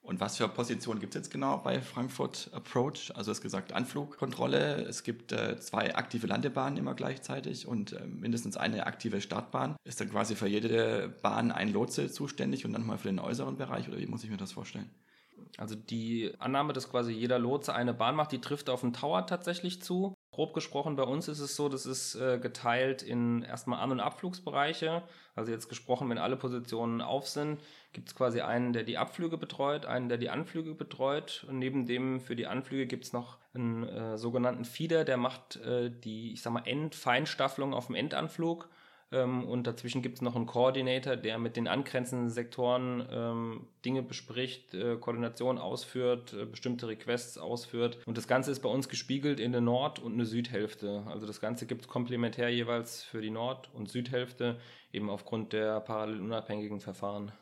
Und 0.09 0.21
was 0.21 0.39
für 0.39 0.49
Positionen 0.49 1.01
gibt 1.01 1.15
es 1.15 1.19
jetzt 1.19 1.31
genau 1.31 1.59
bei 1.59 1.83
Frankfurt 1.83 2.49
Approach? 2.55 3.13
Also 3.15 3.31
es 3.31 3.43
gesagt 3.43 3.75
Anflugkontrolle, 3.75 4.87
es 4.87 5.03
gibt 5.03 5.33
äh, 5.33 5.61
zwei 5.61 5.95
aktive 5.97 6.27
Landebahnen 6.27 6.79
immer 6.79 6.95
gleichzeitig 6.95 7.67
und 7.67 7.93
äh, 7.93 8.07
mindestens 8.07 8.57
eine 8.57 8.87
aktive 8.87 9.21
Startbahn. 9.21 9.77
Ist 9.85 10.01
dann 10.01 10.09
quasi 10.09 10.35
für 10.35 10.47
jede 10.47 11.11
Bahn 11.21 11.53
ein 11.53 11.71
Lotse 11.71 12.11
zuständig 12.11 12.65
und 12.65 12.73
dann 12.73 12.87
mal 12.87 12.97
für 12.97 13.09
den 13.09 13.19
äußeren 13.19 13.59
Bereich 13.59 13.87
oder 13.87 13.99
wie 13.99 14.07
muss 14.07 14.25
ich 14.25 14.31
mir 14.31 14.39
das 14.39 14.53
vorstellen? 14.53 14.89
Also 15.59 15.75
die 15.75 16.33
Annahme, 16.39 16.73
dass 16.73 16.91
quasi 16.91 17.13
jeder 17.13 17.39
Lotse 17.39 17.75
eine 17.75 17.93
Bahn 17.93 18.17
macht, 18.17 18.33
die 18.33 18.41
trifft 18.41 18.71
auf 18.71 18.81
den 18.81 18.95
Tower 18.95 19.27
tatsächlich 19.27 19.83
zu. 19.83 20.15
Grob 20.39 20.55
gesprochen, 20.55 20.95
bei 20.95 21.03
uns 21.03 21.27
ist 21.27 21.41
es 21.41 21.57
so, 21.57 21.69
das 21.69 21.85
ist 21.85 22.15
äh, 22.15 22.39
geteilt 22.39 23.03
in 23.03 23.43
erstmal 23.43 23.81
An- 23.81 23.91
und 23.91 23.99
Abflugsbereiche. 23.99 25.03
Also 25.35 25.51
jetzt 25.51 25.69
gesprochen, 25.69 26.09
wenn 26.11 26.19
alle 26.19 26.37
Positionen 26.37 27.01
auf 27.01 27.27
sind, 27.27 27.59
gibt 27.93 28.07
es 28.07 28.15
quasi 28.15 28.41
einen, 28.41 28.73
der 28.73 28.85
die 28.85 28.99
Abflüge 28.99 29.37
betreut, 29.37 29.85
einen, 29.85 30.09
der 30.09 30.17
die 30.17 30.31
Anflüge 30.31 30.77
betreut. 30.77 31.45
Und 31.49 31.59
neben 31.59 31.87
dem 31.87 32.21
für 32.21 32.37
die 32.37 32.47
Anflüge 32.47 32.87
gibt 32.87 33.03
es 33.03 33.13
noch 33.13 33.39
einen 33.53 33.83
äh, 33.83 34.17
sogenannten 34.17 34.65
Feeder, 34.65 35.05
der 35.05 35.17
macht 35.17 35.57
äh, 35.57 35.91
die, 35.91 36.35
ich 36.35 36.41
sag 36.41 36.53
mal, 36.53 36.63
Endfeinstaffelung 36.65 37.75
auf 37.75 37.87
dem 37.87 37.97
Endanflug. 37.97 38.69
Ähm, 39.11 39.45
und 39.45 39.67
dazwischen 39.67 40.03
gibt 40.03 40.17
es 40.17 40.23
noch 40.23 40.37
einen 40.37 40.47
Coordinator, 40.47 41.17
der 41.17 41.39
mit 41.39 41.57
den 41.57 41.67
angrenzenden 41.67 42.29
Sektoren 42.29 43.07
ähm, 43.11 43.67
Dinge 43.85 44.03
bespricht, 44.03 44.75
äh, 44.75 44.97
Koordination 44.97 45.59
ausführt, 45.59 46.35
äh, 46.35 46.45
bestimmte 46.45 46.89
Requests 46.89 47.39
ausführt. 47.39 47.99
Und 48.05 48.19
das 48.19 48.29
Ganze 48.29 48.51
ist 48.51 48.61
bei 48.61 48.69
uns 48.69 48.89
gespiegelt 48.89 49.41
in 49.41 49.55
eine 49.55 49.65
Nord- 49.65 49.99
und 49.99 50.13
eine 50.15 50.27
Südhälfte. 50.27 51.05
Also 51.07 51.27
das 51.27 51.41
Ganze 51.41 51.67
gibt 51.67 51.83
es 51.83 51.89
komplementär 51.89 52.51
jeweils 52.51 53.03
für 53.03 53.23
die 53.23 53.31
Nord- 53.31 53.71
und 53.73 53.89
Südhälfte, 53.89 54.59
eben 54.93 55.09
aufgrund 55.09 55.53
der 55.53 55.81
parallel 55.81 56.21
unabhängigen 56.21 56.81
Verfahren. 56.81 57.33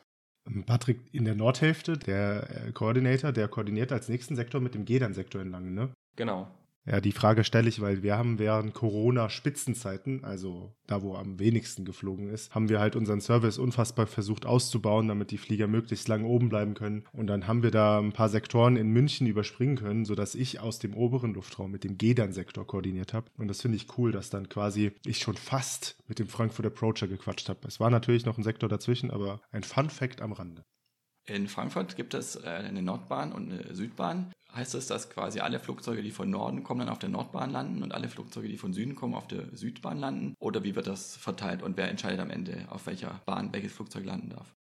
Patrick, 0.65 1.01
in 1.11 1.25
der 1.25 1.35
Nordhälfte, 1.35 1.97
der 1.97 2.67
äh, 2.67 2.71
Koordinator, 2.71 3.33
der 3.33 3.49
koordiniert 3.49 3.91
als 3.91 4.07
nächsten 4.07 4.37
Sektor 4.37 4.61
mit 4.61 4.73
dem 4.73 4.85
Gedan-Sektor 4.85 5.41
entlang, 5.41 5.73
ne? 5.73 5.89
Genau. 6.15 6.47
Ja, 6.89 7.01
die 7.01 7.11
Frage 7.11 7.43
stelle 7.43 7.67
ich, 7.67 7.81
weil 7.81 8.01
wir 8.01 8.17
haben 8.17 8.39
während 8.39 8.73
Corona-Spitzenzeiten, 8.73 10.23
also 10.23 10.73
da, 10.87 11.01
wo 11.01 11.15
am 11.15 11.37
wenigsten 11.37 11.83
geflogen 11.83 12.29
ist, 12.29 12.55
haben 12.55 12.69
wir 12.69 12.79
halt 12.79 12.95
unseren 12.95 13.19
Service 13.19 13.57
unfassbar 13.57 14.07
versucht 14.07 14.45
auszubauen, 14.45 15.09
damit 15.09 15.31
die 15.31 15.37
Flieger 15.37 15.67
möglichst 15.67 16.07
lang 16.07 16.23
oben 16.23 16.47
bleiben 16.47 16.75
können. 16.75 17.03
Und 17.11 17.27
dann 17.27 17.45
haben 17.45 17.61
wir 17.61 17.71
da 17.71 17.99
ein 17.99 18.13
paar 18.13 18.29
Sektoren 18.29 18.77
in 18.77 18.87
München 18.87 19.27
überspringen 19.27 19.75
können, 19.75 20.05
sodass 20.05 20.33
ich 20.33 20.61
aus 20.61 20.79
dem 20.79 20.93
oberen 20.93 21.33
Luftraum 21.33 21.71
mit 21.71 21.83
dem 21.83 21.97
Gedan-Sektor 21.97 22.65
koordiniert 22.65 23.13
habe. 23.13 23.29
Und 23.37 23.49
das 23.49 23.61
finde 23.61 23.75
ich 23.75 23.97
cool, 23.97 24.13
dass 24.13 24.29
dann 24.29 24.47
quasi 24.47 24.93
ich 25.05 25.19
schon 25.19 25.35
fast 25.35 25.97
mit 26.07 26.19
dem 26.19 26.27
Frankfurt 26.27 26.67
Approacher 26.67 27.09
gequatscht 27.09 27.49
habe. 27.49 27.67
Es 27.67 27.81
war 27.81 27.89
natürlich 27.89 28.25
noch 28.25 28.37
ein 28.37 28.43
Sektor 28.45 28.69
dazwischen, 28.69 29.11
aber 29.11 29.41
ein 29.51 29.63
Fun-Fact 29.63 30.21
am 30.21 30.31
Rande. 30.31 30.63
In 31.27 31.49
Frankfurt 31.49 31.97
gibt 31.97 32.13
es 32.13 32.37
äh, 32.37 32.47
eine 32.47 32.81
Nordbahn 32.81 33.33
und 33.33 33.51
eine 33.51 33.75
Südbahn. 33.75 34.31
Heißt 34.57 34.73
das, 34.73 34.87
dass 34.87 35.11
quasi 35.11 35.39
alle 35.39 35.59
Flugzeuge, 35.59 36.01
die 36.01 36.09
von 36.09 36.31
Norden 36.31 36.63
kommen, 36.63 36.79
dann 36.79 36.89
auf 36.89 36.97
der 36.97 37.09
Nordbahn 37.09 37.51
landen 37.51 37.83
und 37.83 37.93
alle 37.93 38.09
Flugzeuge, 38.09 38.47
die 38.47 38.57
von 38.57 38.73
Süden 38.73 38.95
kommen, 38.95 39.13
auf 39.13 39.27
der 39.27 39.55
Südbahn 39.55 39.99
landen? 39.99 40.33
Oder 40.39 40.63
wie 40.63 40.75
wird 40.75 40.87
das 40.87 41.15
verteilt 41.15 41.61
und 41.61 41.77
wer 41.77 41.89
entscheidet 41.89 42.19
am 42.19 42.31
Ende, 42.31 42.65
auf 42.69 42.87
welcher 42.87 43.21
Bahn 43.27 43.53
welches 43.53 43.73
Flugzeug 43.73 44.05
landen 44.05 44.31
darf? 44.31 44.55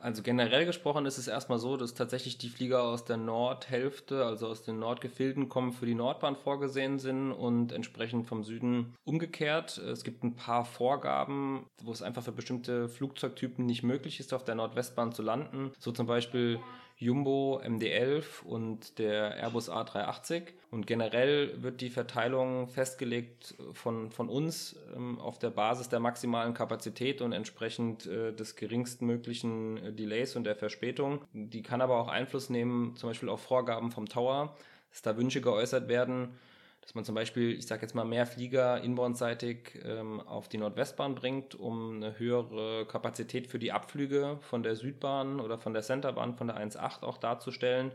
Also 0.00 0.22
generell 0.22 0.64
gesprochen 0.64 1.06
ist 1.06 1.18
es 1.18 1.28
erstmal 1.28 1.58
so, 1.58 1.76
dass 1.76 1.94
tatsächlich 1.94 2.38
die 2.38 2.48
Flieger 2.48 2.82
aus 2.82 3.04
der 3.04 3.18
Nordhälfte, 3.18 4.24
also 4.24 4.48
aus 4.48 4.62
den 4.62 4.78
Nordgefilden 4.78 5.48
kommen, 5.48 5.72
für 5.72 5.86
die 5.86 5.94
Nordbahn 5.94 6.36
vorgesehen 6.36 6.98
sind 6.98 7.30
und 7.32 7.70
entsprechend 7.70 8.26
vom 8.26 8.42
Süden 8.42 8.94
umgekehrt. 9.04 9.78
Es 9.78 10.02
gibt 10.02 10.24
ein 10.24 10.34
paar 10.34 10.64
Vorgaben, 10.64 11.66
wo 11.84 11.92
es 11.92 12.02
einfach 12.02 12.22
für 12.22 12.32
bestimmte 12.32 12.88
Flugzeugtypen 12.88 13.64
nicht 13.64 13.82
möglich 13.82 14.18
ist, 14.18 14.32
auf 14.32 14.42
der 14.42 14.54
Nordwestbahn 14.54 15.12
zu 15.12 15.22
landen. 15.22 15.70
So 15.78 15.92
zum 15.92 16.06
Beispiel 16.06 16.58
Jumbo 17.00 17.62
MD-11 17.64 18.44
und 18.44 18.98
der 18.98 19.34
Airbus 19.36 19.70
A380. 19.70 20.42
Und 20.70 20.86
generell 20.86 21.62
wird 21.62 21.80
die 21.80 21.88
Verteilung 21.88 22.68
festgelegt 22.68 23.54
von, 23.72 24.10
von 24.10 24.28
uns 24.28 24.76
ähm, 24.94 25.18
auf 25.18 25.38
der 25.38 25.48
Basis 25.48 25.88
der 25.88 25.98
maximalen 25.98 26.52
Kapazität 26.52 27.22
und 27.22 27.32
entsprechend 27.32 28.06
äh, 28.06 28.34
des 28.34 28.54
geringstmöglichen 28.54 29.78
äh, 29.78 29.92
Delays 29.94 30.36
und 30.36 30.44
der 30.44 30.56
Verspätung. 30.56 31.24
Die 31.32 31.62
kann 31.62 31.80
aber 31.80 31.98
auch 31.98 32.08
Einfluss 32.08 32.50
nehmen, 32.50 32.94
zum 32.96 33.08
Beispiel 33.08 33.30
auf 33.30 33.40
Vorgaben 33.40 33.90
vom 33.90 34.06
Tower, 34.06 34.54
dass 34.90 35.00
da 35.00 35.16
Wünsche 35.16 35.40
geäußert 35.40 35.88
werden, 35.88 36.38
dass 36.80 36.94
man 36.94 37.04
zum 37.04 37.14
Beispiel, 37.14 37.56
ich 37.56 37.66
sage 37.66 37.82
jetzt 37.82 37.94
mal, 37.94 38.04
mehr 38.04 38.26
Flieger 38.26 38.80
inboundseitig 38.82 39.80
ähm, 39.84 40.20
auf 40.20 40.48
die 40.48 40.58
Nordwestbahn 40.58 41.14
bringt, 41.14 41.54
um 41.54 41.96
eine 41.96 42.18
höhere 42.18 42.86
Kapazität 42.86 43.46
für 43.46 43.58
die 43.58 43.72
Abflüge 43.72 44.38
von 44.40 44.62
der 44.62 44.76
Südbahn 44.76 45.40
oder 45.40 45.58
von 45.58 45.72
der 45.72 45.82
Centerbahn, 45.82 46.34
von 46.34 46.46
der 46.46 46.56
1.8 46.56 47.02
auch 47.02 47.18
darzustellen, 47.18 47.92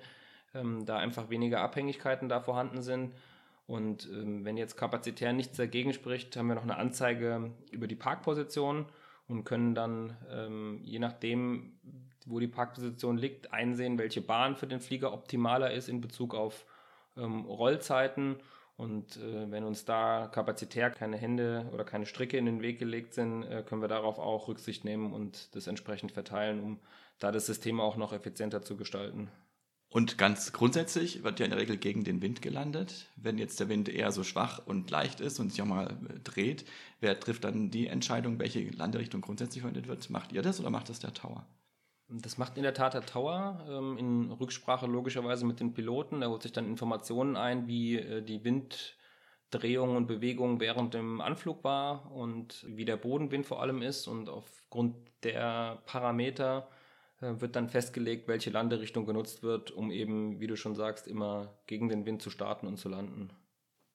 ähm, 0.53 0.85
da 0.85 0.97
einfach 0.97 1.29
weniger 1.29 1.61
Abhängigkeiten 1.61 2.29
da 2.29 2.39
vorhanden 2.39 2.81
sind. 2.81 3.13
Und 3.67 4.07
ähm, 4.11 4.45
wenn 4.45 4.57
jetzt 4.57 4.77
kapazitär 4.77 5.33
nichts 5.33 5.57
dagegen 5.57 5.91
spricht, 5.91 6.37
haben 6.37 6.47
wir 6.47 6.55
noch 6.55 6.63
eine 6.63 6.77
Anzeige 6.77 7.51
über 7.71 7.87
die 7.87 7.95
Parkposition 7.95 8.85
und 9.27 9.43
können 9.43 9.73
dann, 9.73 10.15
ähm, 10.31 10.79
je 10.83 10.99
nachdem, 10.99 11.73
wo 12.27 12.39
die 12.39 12.47
Parkposition 12.47 13.17
liegt, 13.17 13.51
einsehen, 13.51 13.97
welche 13.97 14.21
Bahn 14.21 14.55
für 14.55 14.67
den 14.67 14.79
Flieger 14.79 15.13
optimaler 15.13 15.71
ist 15.71 15.89
in 15.89 16.01
Bezug 16.01 16.35
auf 16.35 16.65
ähm, 17.17 17.45
Rollzeiten 17.45 18.37
und 18.77 19.17
äh, 19.17 19.50
wenn 19.50 19.63
uns 19.63 19.86
da 19.86 20.27
kapazitär 20.27 20.89
keine 20.91 21.17
Hände 21.17 21.70
oder 21.74 21.86
keine 21.86 22.05
Stricke 22.05 22.38
in 22.38 22.46
den 22.46 22.62
Weg 22.62 22.77
gelegt 22.77 23.13
sind, 23.13 23.44
äh, 23.44 23.63
können 23.63 23.82
wir 23.82 23.88
darauf 23.88 24.20
auch 24.20 24.48
Rücksicht 24.48 24.84
nehmen 24.84 25.13
und 25.13 25.55
das 25.55 25.67
entsprechend 25.67 26.12
verteilen, 26.12 26.62
um 26.62 26.79
da 27.20 27.32
das 27.32 27.46
System 27.46 27.79
auch 27.79 27.96
noch 27.96 28.12
effizienter 28.12 28.62
zu 28.62 28.75
gestalten. 28.75 29.29
Und 29.88 30.17
ganz 30.17 30.51
grundsätzlich 30.51 31.24
wird 31.24 31.39
ja 31.39 31.46
in 31.46 31.51
der 31.51 31.60
Regel 31.62 31.77
gegen 31.77 32.03
den 32.03 32.22
Wind 32.22 32.41
gelandet. 32.41 33.08
Wenn 33.15 33.38
jetzt 33.38 33.62
der 33.62 33.70
Wind 33.70 33.88
eher 33.88 34.12
so 34.12 34.25
schwach 34.25 34.60
und 34.65 34.91
leicht 34.91 35.22
ist 35.22 35.39
und 35.39 35.51
sich 35.51 35.62
auch 35.62 35.65
mal 35.65 35.98
äh, 36.10 36.20
dreht, 36.20 36.65
wer 37.00 37.17
trifft 37.17 37.46
dann 37.46 37.72
die 37.72 37.88
Entscheidung, 37.88 38.39
welche 38.39 38.70
Landerichtung 38.72 39.22
grundsätzlich 39.22 39.62
verwendet 39.62 39.88
wird? 39.88 40.10
Macht 40.10 40.34
ihr 40.34 40.41
das 40.41 40.60
oder 40.60 40.70
macht 40.70 40.89
das 40.89 41.00
der 41.00 41.13
Tower? 41.13 41.48
Das 42.07 42.38
macht 42.38 42.57
in 42.57 42.63
der 42.63 42.74
Tat 42.74 42.93
der 42.93 43.05
Tower 43.05 43.65
ähm, 43.67 43.97
in 43.97 44.31
Rücksprache 44.31 44.85
logischerweise 44.85 45.45
mit 45.45 45.59
den 45.59 45.74
Piloten. 45.74 46.21
Da 46.21 46.27
holt 46.27 46.43
sich 46.43 46.51
dann 46.51 46.67
Informationen 46.67 47.35
ein, 47.35 47.67
wie 47.67 47.97
äh, 47.97 48.21
die 48.21 48.43
Winddrehung 48.43 49.95
und 49.95 50.07
Bewegung 50.07 50.59
während 50.59 50.93
dem 50.93 51.19
Anflug 51.19 51.63
war 51.63 52.12
und 52.12 52.65
wie 52.67 52.85
der 52.85 52.97
Bodenwind 52.97 53.45
vor 53.45 53.62
allem 53.62 53.81
ist. 53.81 54.07
Und 54.07 54.29
aufgrund 54.29 54.95
der 55.24 55.81
Parameter 55.88 56.69
äh, 57.21 57.33
wird 57.39 57.55
dann 57.55 57.69
festgelegt, 57.69 58.27
welche 58.27 58.51
Landerichtung 58.51 59.05
genutzt 59.05 59.41
wird, 59.41 59.71
um 59.71 59.89
eben, 59.89 60.39
wie 60.39 60.47
du 60.47 60.55
schon 60.55 60.75
sagst, 60.75 61.07
immer 61.07 61.57
gegen 61.65 61.89
den 61.89 62.05
Wind 62.05 62.21
zu 62.21 62.29
starten 62.29 62.67
und 62.67 62.77
zu 62.77 62.88
landen. 62.88 63.31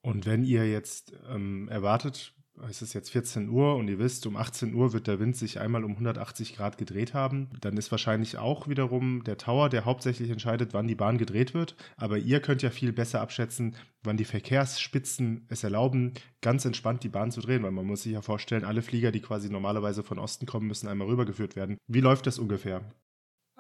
Und 0.03 0.27
wenn 0.27 0.45
ihr 0.45 0.69
jetzt 0.69 1.13
ähm, 1.29 1.69
erwartet, 1.69 2.33
es 2.69 2.83
ist 2.83 2.93
jetzt 2.93 3.11
14 3.11 3.49
Uhr 3.49 3.77
und 3.77 3.89
ihr 3.89 3.99
wisst, 3.99 4.27
um 4.27 4.37
18 4.37 4.75
Uhr 4.75 4.93
wird 4.93 5.07
der 5.07 5.19
Wind 5.19 5.37
sich 5.37 5.61
einmal 5.61 5.85
um 5.85 5.93
180 5.93 6.57
Grad 6.57 6.79
gedreht 6.79 7.15
haben. 7.15 7.51
Dann 7.61 7.77
ist 7.77 7.91
wahrscheinlich 7.91 8.39
auch 8.39 8.69
wiederum 8.69 9.25
der 9.25 9.39
Tower, 9.39 9.69
der 9.69 9.85
hauptsächlich 9.85 10.31
entscheidet, 10.31 10.75
wann 10.75 10.87
die 10.87 10.95
Bahn 10.95 11.19
gedreht 11.19 11.55
wird. 11.55 11.77
Aber 11.97 12.19
ihr 12.19 12.41
könnt 12.41 12.63
ja 12.63 12.71
viel 12.71 12.93
besser 12.93 13.21
abschätzen, 13.21 13.77
wann 14.03 14.17
die 14.17 14.25
Verkehrsspitzen 14.25 15.47
es 15.49 15.65
erlauben, 15.65 16.15
ganz 16.41 16.65
entspannt 16.65 17.05
die 17.05 17.09
Bahn 17.09 17.31
zu 17.31 17.41
drehen. 17.41 17.63
Weil 17.63 17.71
man 17.71 17.87
muss 17.87 18.03
sich 18.03 18.13
ja 18.13 18.23
vorstellen, 18.23 18.65
alle 18.65 18.83
Flieger, 18.83 19.13
die 19.13 19.21
quasi 19.21 19.51
normalerweise 19.51 20.03
von 20.03 20.19
Osten 20.19 20.47
kommen, 20.47 20.67
müssen 20.67 20.89
einmal 20.89 21.09
rübergeführt 21.09 21.57
werden. 21.57 21.79
Wie 21.87 22.01
läuft 22.01 22.27
das 22.27 22.39
ungefähr? 22.39 22.83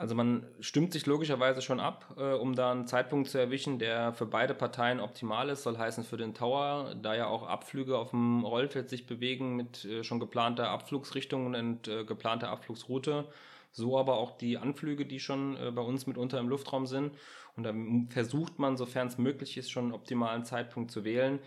Also 0.01 0.15
man 0.15 0.47
stimmt 0.61 0.95
sich 0.95 1.05
logischerweise 1.05 1.61
schon 1.61 1.79
ab, 1.79 2.15
äh, 2.17 2.33
um 2.33 2.55
da 2.55 2.73
einen 2.73 2.87
Zeitpunkt 2.87 3.29
zu 3.29 3.37
erwischen, 3.37 3.79
der 3.79 4.15
für 4.15 4.25
beide 4.25 4.55
Parteien 4.55 4.99
optimal 4.99 5.51
ist. 5.51 5.63
Soll 5.63 5.77
heißen 5.77 6.05
für 6.05 6.17
den 6.17 6.33
Tower, 6.33 6.95
da 7.03 7.15
ja 7.15 7.27
auch 7.27 7.47
Abflüge 7.47 7.99
auf 7.99 8.13
dem 8.13 8.43
Rollfeld 8.43 8.89
sich 8.89 9.07
bewegen 9.07 9.57
mit 9.57 9.85
äh, 9.85 10.03
schon 10.03 10.19
geplanter 10.19 10.71
Abflugsrichtung 10.71 11.45
und 11.45 11.87
äh, 11.87 12.05
geplanter 12.05 12.49
Abflugsroute. 12.49 13.27
So 13.73 13.99
aber 13.99 14.17
auch 14.17 14.39
die 14.39 14.57
Anflüge, 14.57 15.05
die 15.05 15.21
schon 15.21 15.59
äh, 15.59 15.71
bei 15.71 15.83
uns 15.83 16.07
mitunter 16.07 16.39
im 16.39 16.49
Luftraum 16.49 16.87
sind. 16.87 17.13
Und 17.59 17.65
dann 17.65 18.09
versucht 18.09 18.59
man, 18.59 18.79
sofern 18.79 19.09
es 19.09 19.19
möglich 19.19 19.59
ist, 19.59 19.71
schon 19.71 19.85
einen 19.85 19.93
optimalen 19.93 20.47
Zeitpunkt 20.47 20.91
zu 20.91 21.05
wählen. 21.05 21.41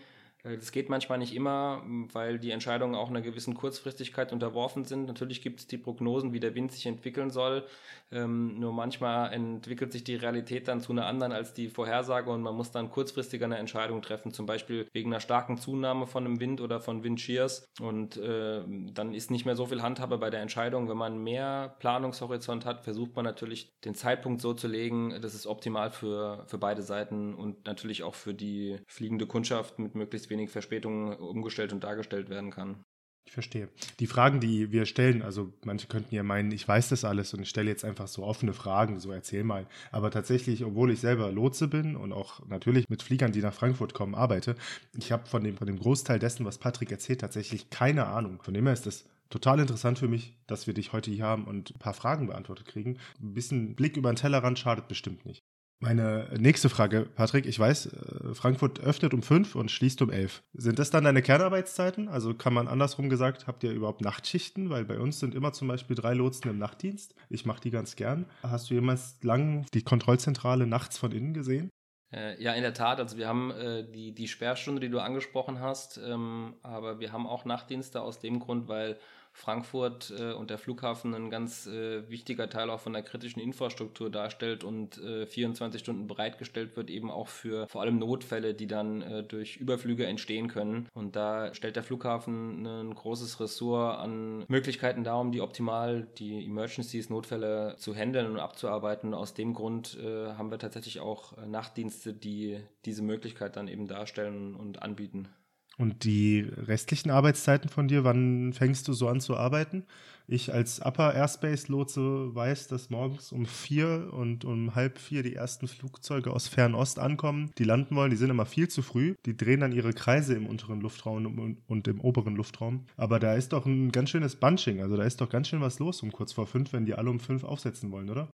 Äh, 0.44 0.56
das 0.56 0.72
geht 0.72 0.88
manchmal 0.88 1.18
nicht 1.18 1.34
immer, 1.34 1.82
weil 2.12 2.38
die 2.38 2.50
Entscheidungen 2.50 2.94
auch 2.94 3.10
einer 3.10 3.22
gewissen 3.22 3.54
Kurzfristigkeit 3.54 4.32
unterworfen 4.32 4.84
sind. 4.84 5.06
Natürlich 5.06 5.42
gibt 5.42 5.60
es 5.60 5.66
die 5.66 5.78
Prognosen, 5.78 6.32
wie 6.32 6.40
der 6.40 6.54
Wind 6.54 6.72
sich 6.72 6.86
entwickeln 6.86 7.30
soll. 7.30 7.64
Ähm, 8.12 8.60
nur 8.60 8.72
manchmal 8.72 9.32
entwickelt 9.32 9.92
sich 9.92 10.04
die 10.04 10.16
Realität 10.16 10.68
dann 10.68 10.80
zu 10.80 10.92
einer 10.92 11.06
anderen 11.06 11.32
als 11.32 11.52
die 11.54 11.68
Vorhersage 11.68 12.30
und 12.30 12.42
man 12.42 12.54
muss 12.54 12.70
dann 12.70 12.90
kurzfristiger 12.90 13.46
eine 13.46 13.58
Entscheidung 13.58 14.02
treffen, 14.02 14.32
zum 14.32 14.46
Beispiel 14.46 14.86
wegen 14.92 15.12
einer 15.12 15.20
starken 15.20 15.56
Zunahme 15.56 16.06
von 16.06 16.24
einem 16.24 16.40
Wind 16.40 16.60
oder 16.60 16.80
von 16.80 17.02
Windshears. 17.02 17.66
Und 17.80 18.16
äh, 18.16 18.62
dann 18.92 19.14
ist 19.14 19.30
nicht 19.30 19.46
mehr 19.46 19.56
so 19.56 19.66
viel 19.66 19.82
Handhabe 19.82 20.18
bei 20.18 20.30
der 20.30 20.40
Entscheidung. 20.40 20.88
Wenn 20.88 20.96
man 20.96 21.18
mehr 21.18 21.74
Planungshorizont 21.80 22.64
hat, 22.64 22.84
versucht 22.84 23.16
man 23.16 23.24
natürlich 23.24 23.72
den 23.84 23.94
Zeitpunkt 23.94 24.40
so 24.40 24.54
zu 24.54 24.68
legen, 24.68 25.20
dass 25.20 25.34
es 25.34 25.46
optimal 25.46 25.90
für, 25.90 26.44
für 26.46 26.58
beide 26.58 26.82
Seiten 26.82 27.34
und 27.34 27.66
natürlich 27.66 28.02
auch 28.02 28.14
für 28.14 28.34
die 28.34 28.78
fliegende 28.86 29.26
Kundschaft 29.26 29.78
mit 29.78 29.94
möglichst 29.94 30.30
wenig 30.30 30.33
Verspätung 30.48 31.16
umgestellt 31.16 31.72
und 31.72 31.84
dargestellt 31.84 32.28
werden 32.28 32.50
kann. 32.50 32.84
Ich 33.26 33.32
verstehe. 33.32 33.68
Die 34.00 34.06
Fragen, 34.06 34.38
die 34.38 34.70
wir 34.70 34.84
stellen, 34.84 35.22
also 35.22 35.52
manche 35.64 35.86
könnten 35.86 36.14
ja 36.14 36.22
meinen, 36.22 36.52
ich 36.52 36.68
weiß 36.68 36.90
das 36.90 37.04
alles 37.04 37.32
und 37.32 37.40
ich 37.42 37.48
stelle 37.48 37.70
jetzt 37.70 37.84
einfach 37.84 38.06
so 38.06 38.22
offene 38.22 38.52
Fragen, 38.52 39.00
so 39.00 39.12
erzähl 39.12 39.44
mal. 39.44 39.66
Aber 39.92 40.10
tatsächlich, 40.10 40.62
obwohl 40.62 40.90
ich 40.90 41.00
selber 41.00 41.32
Lotse 41.32 41.66
bin 41.66 41.96
und 41.96 42.12
auch 42.12 42.46
natürlich 42.46 42.88
mit 42.90 43.02
Fliegern, 43.02 43.32
die 43.32 43.40
nach 43.40 43.54
Frankfurt 43.54 43.94
kommen, 43.94 44.14
arbeite, 44.14 44.56
ich 44.96 45.10
habe 45.10 45.26
von 45.26 45.42
dem, 45.42 45.56
von 45.56 45.66
dem 45.66 45.78
Großteil 45.78 46.18
dessen, 46.18 46.44
was 46.44 46.58
Patrick 46.58 46.92
erzählt, 46.92 47.22
tatsächlich 47.22 47.70
keine 47.70 48.06
Ahnung. 48.06 48.42
Von 48.42 48.52
dem 48.52 48.66
her 48.66 48.74
ist 48.74 48.86
das 48.86 49.06
total 49.30 49.58
interessant 49.58 49.98
für 49.98 50.08
mich, 50.08 50.36
dass 50.46 50.66
wir 50.66 50.74
dich 50.74 50.92
heute 50.92 51.10
hier 51.10 51.24
haben 51.24 51.44
und 51.44 51.74
ein 51.74 51.78
paar 51.78 51.94
Fragen 51.94 52.26
beantwortet 52.26 52.66
kriegen. 52.66 52.98
Ein 53.20 53.32
bisschen 53.32 53.74
Blick 53.74 53.96
über 53.96 54.12
den 54.12 54.16
Tellerrand 54.16 54.58
schadet 54.58 54.86
bestimmt 54.86 55.24
nicht. 55.24 55.42
Meine 55.80 56.30
nächste 56.38 56.68
Frage, 56.68 57.06
Patrick. 57.14 57.46
Ich 57.46 57.58
weiß, 57.58 57.86
äh, 57.86 58.34
Frankfurt 58.34 58.80
öffnet 58.80 59.12
um 59.12 59.22
fünf 59.22 59.54
und 59.54 59.70
schließt 59.70 60.00
um 60.02 60.10
elf. 60.10 60.42
Sind 60.54 60.78
das 60.78 60.90
dann 60.90 61.04
deine 61.04 61.20
Kernarbeitszeiten? 61.20 62.08
Also 62.08 62.34
kann 62.34 62.54
man 62.54 62.68
andersrum 62.68 63.10
gesagt, 63.10 63.46
habt 63.46 63.64
ihr 63.64 63.72
überhaupt 63.72 64.00
Nachtschichten? 64.00 64.70
Weil 64.70 64.84
bei 64.84 64.98
uns 64.98 65.20
sind 65.20 65.34
immer 65.34 65.52
zum 65.52 65.68
Beispiel 65.68 65.96
drei 65.96 66.14
Lotsen 66.14 66.50
im 66.50 66.58
Nachtdienst. 66.58 67.14
Ich 67.28 67.44
mache 67.44 67.60
die 67.60 67.70
ganz 67.70 67.96
gern. 67.96 68.26
Hast 68.42 68.70
du 68.70 68.74
jemals 68.74 69.18
lang 69.22 69.66
die 69.74 69.82
Kontrollzentrale 69.82 70.66
nachts 70.66 70.96
von 70.96 71.12
innen 71.12 71.34
gesehen? 71.34 71.70
Äh, 72.14 72.40
ja, 72.42 72.52
in 72.52 72.62
der 72.62 72.74
Tat. 72.74 73.00
Also 73.00 73.18
wir 73.18 73.26
haben 73.26 73.50
äh, 73.50 73.84
die, 73.90 74.14
die 74.14 74.28
Sperrstunde, 74.28 74.80
die 74.80 74.88
du 74.88 75.00
angesprochen 75.00 75.60
hast, 75.60 75.98
ähm, 75.98 76.54
aber 76.62 77.00
wir 77.00 77.12
haben 77.12 77.26
auch 77.26 77.44
Nachtdienste 77.44 78.00
aus 78.00 78.20
dem 78.20 78.38
Grund, 78.38 78.68
weil 78.68 78.98
Frankfurt 79.34 80.14
äh, 80.16 80.32
und 80.32 80.48
der 80.48 80.58
Flughafen 80.58 81.12
ein 81.12 81.28
ganz 81.28 81.66
äh, 81.66 82.08
wichtiger 82.08 82.48
Teil 82.48 82.70
auch 82.70 82.80
von 82.80 82.92
der 82.92 83.02
kritischen 83.02 83.42
Infrastruktur 83.42 84.08
darstellt 84.08 84.62
und 84.62 84.96
äh, 84.98 85.26
24 85.26 85.80
Stunden 85.80 86.06
bereitgestellt 86.06 86.76
wird, 86.76 86.88
eben 86.88 87.10
auch 87.10 87.26
für 87.26 87.66
vor 87.66 87.82
allem 87.82 87.98
Notfälle, 87.98 88.54
die 88.54 88.68
dann 88.68 89.02
äh, 89.02 89.22
durch 89.24 89.56
Überflüge 89.56 90.06
entstehen 90.06 90.46
können. 90.46 90.88
Und 90.94 91.16
da 91.16 91.52
stellt 91.52 91.74
der 91.74 91.82
Flughafen 91.82 92.64
ein 92.64 92.94
großes 92.94 93.40
Ressort 93.40 93.98
an 93.98 94.44
Möglichkeiten 94.46 95.02
dar, 95.02 95.20
um 95.20 95.32
die 95.32 95.40
optimal 95.40 96.06
die 96.18 96.44
Emergencies, 96.44 97.10
Notfälle 97.10 97.74
zu 97.76 97.92
handeln 97.94 98.30
und 98.30 98.38
abzuarbeiten. 98.38 99.14
Aus 99.14 99.34
dem 99.34 99.52
Grund 99.52 99.98
äh, 99.98 100.28
haben 100.34 100.52
wir 100.52 100.58
tatsächlich 100.58 101.00
auch 101.00 101.36
Nachtdienste, 101.44 102.14
die 102.14 102.60
diese 102.84 103.02
Möglichkeit 103.02 103.56
dann 103.56 103.66
eben 103.66 103.88
darstellen 103.88 104.54
und 104.54 104.80
anbieten. 104.80 105.28
Und 105.76 106.04
die 106.04 106.40
restlichen 106.40 107.10
Arbeitszeiten 107.10 107.68
von 107.68 107.88
dir, 107.88 108.04
wann 108.04 108.52
fängst 108.52 108.86
du 108.86 108.92
so 108.92 109.08
an 109.08 109.20
zu 109.20 109.36
arbeiten? 109.36 109.84
Ich 110.26 110.54
als 110.54 110.80
Upper 110.80 111.14
Airspace 111.14 111.68
Lotse 111.68 112.34
weiß, 112.34 112.68
dass 112.68 112.88
morgens 112.88 113.30
um 113.32 113.44
vier 113.44 114.10
und 114.12 114.44
um 114.44 114.74
halb 114.74 114.98
vier 114.98 115.22
die 115.22 115.34
ersten 115.34 115.68
Flugzeuge 115.68 116.30
aus 116.30 116.48
Fernost 116.48 116.98
ankommen, 116.98 117.50
die 117.58 117.64
landen 117.64 117.94
wollen. 117.94 118.10
Die 118.10 118.16
sind 118.16 118.30
immer 118.30 118.46
viel 118.46 118.68
zu 118.68 118.80
früh. 118.80 119.14
Die 119.26 119.36
drehen 119.36 119.60
dann 119.60 119.72
ihre 119.72 119.92
Kreise 119.92 120.34
im 120.34 120.46
unteren 120.46 120.80
Luftraum 120.80 121.58
und 121.66 121.88
im 121.88 122.00
oberen 122.00 122.36
Luftraum. 122.36 122.86
Aber 122.96 123.18
da 123.18 123.34
ist 123.34 123.52
doch 123.52 123.66
ein 123.66 123.92
ganz 123.92 124.10
schönes 124.10 124.36
Bunching. 124.36 124.80
Also 124.80 124.96
da 124.96 125.02
ist 125.02 125.20
doch 125.20 125.28
ganz 125.28 125.48
schön 125.48 125.60
was 125.60 125.78
los 125.78 126.02
um 126.02 126.10
kurz 126.10 126.32
vor 126.32 126.46
fünf, 126.46 126.72
wenn 126.72 126.86
die 126.86 126.94
alle 126.94 127.10
um 127.10 127.20
fünf 127.20 127.44
aufsetzen 127.44 127.90
wollen, 127.90 128.08
oder? 128.08 128.28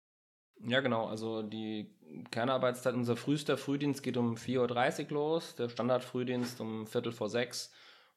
Ja, 0.67 0.79
genau. 0.81 1.05
Also 1.07 1.41
die 1.41 1.89
Kernarbeitszeit, 2.29 2.93
unser 2.93 3.15
frühester 3.15 3.57
Frühdienst 3.57 4.03
geht 4.03 4.17
um 4.17 4.35
4.30 4.35 5.05
Uhr 5.05 5.11
los, 5.11 5.55
der 5.55 5.69
Standardfrühdienst 5.69 6.61
um 6.61 6.85
Viertel 6.85 7.11
vor 7.11 7.29
sechs. 7.29 7.71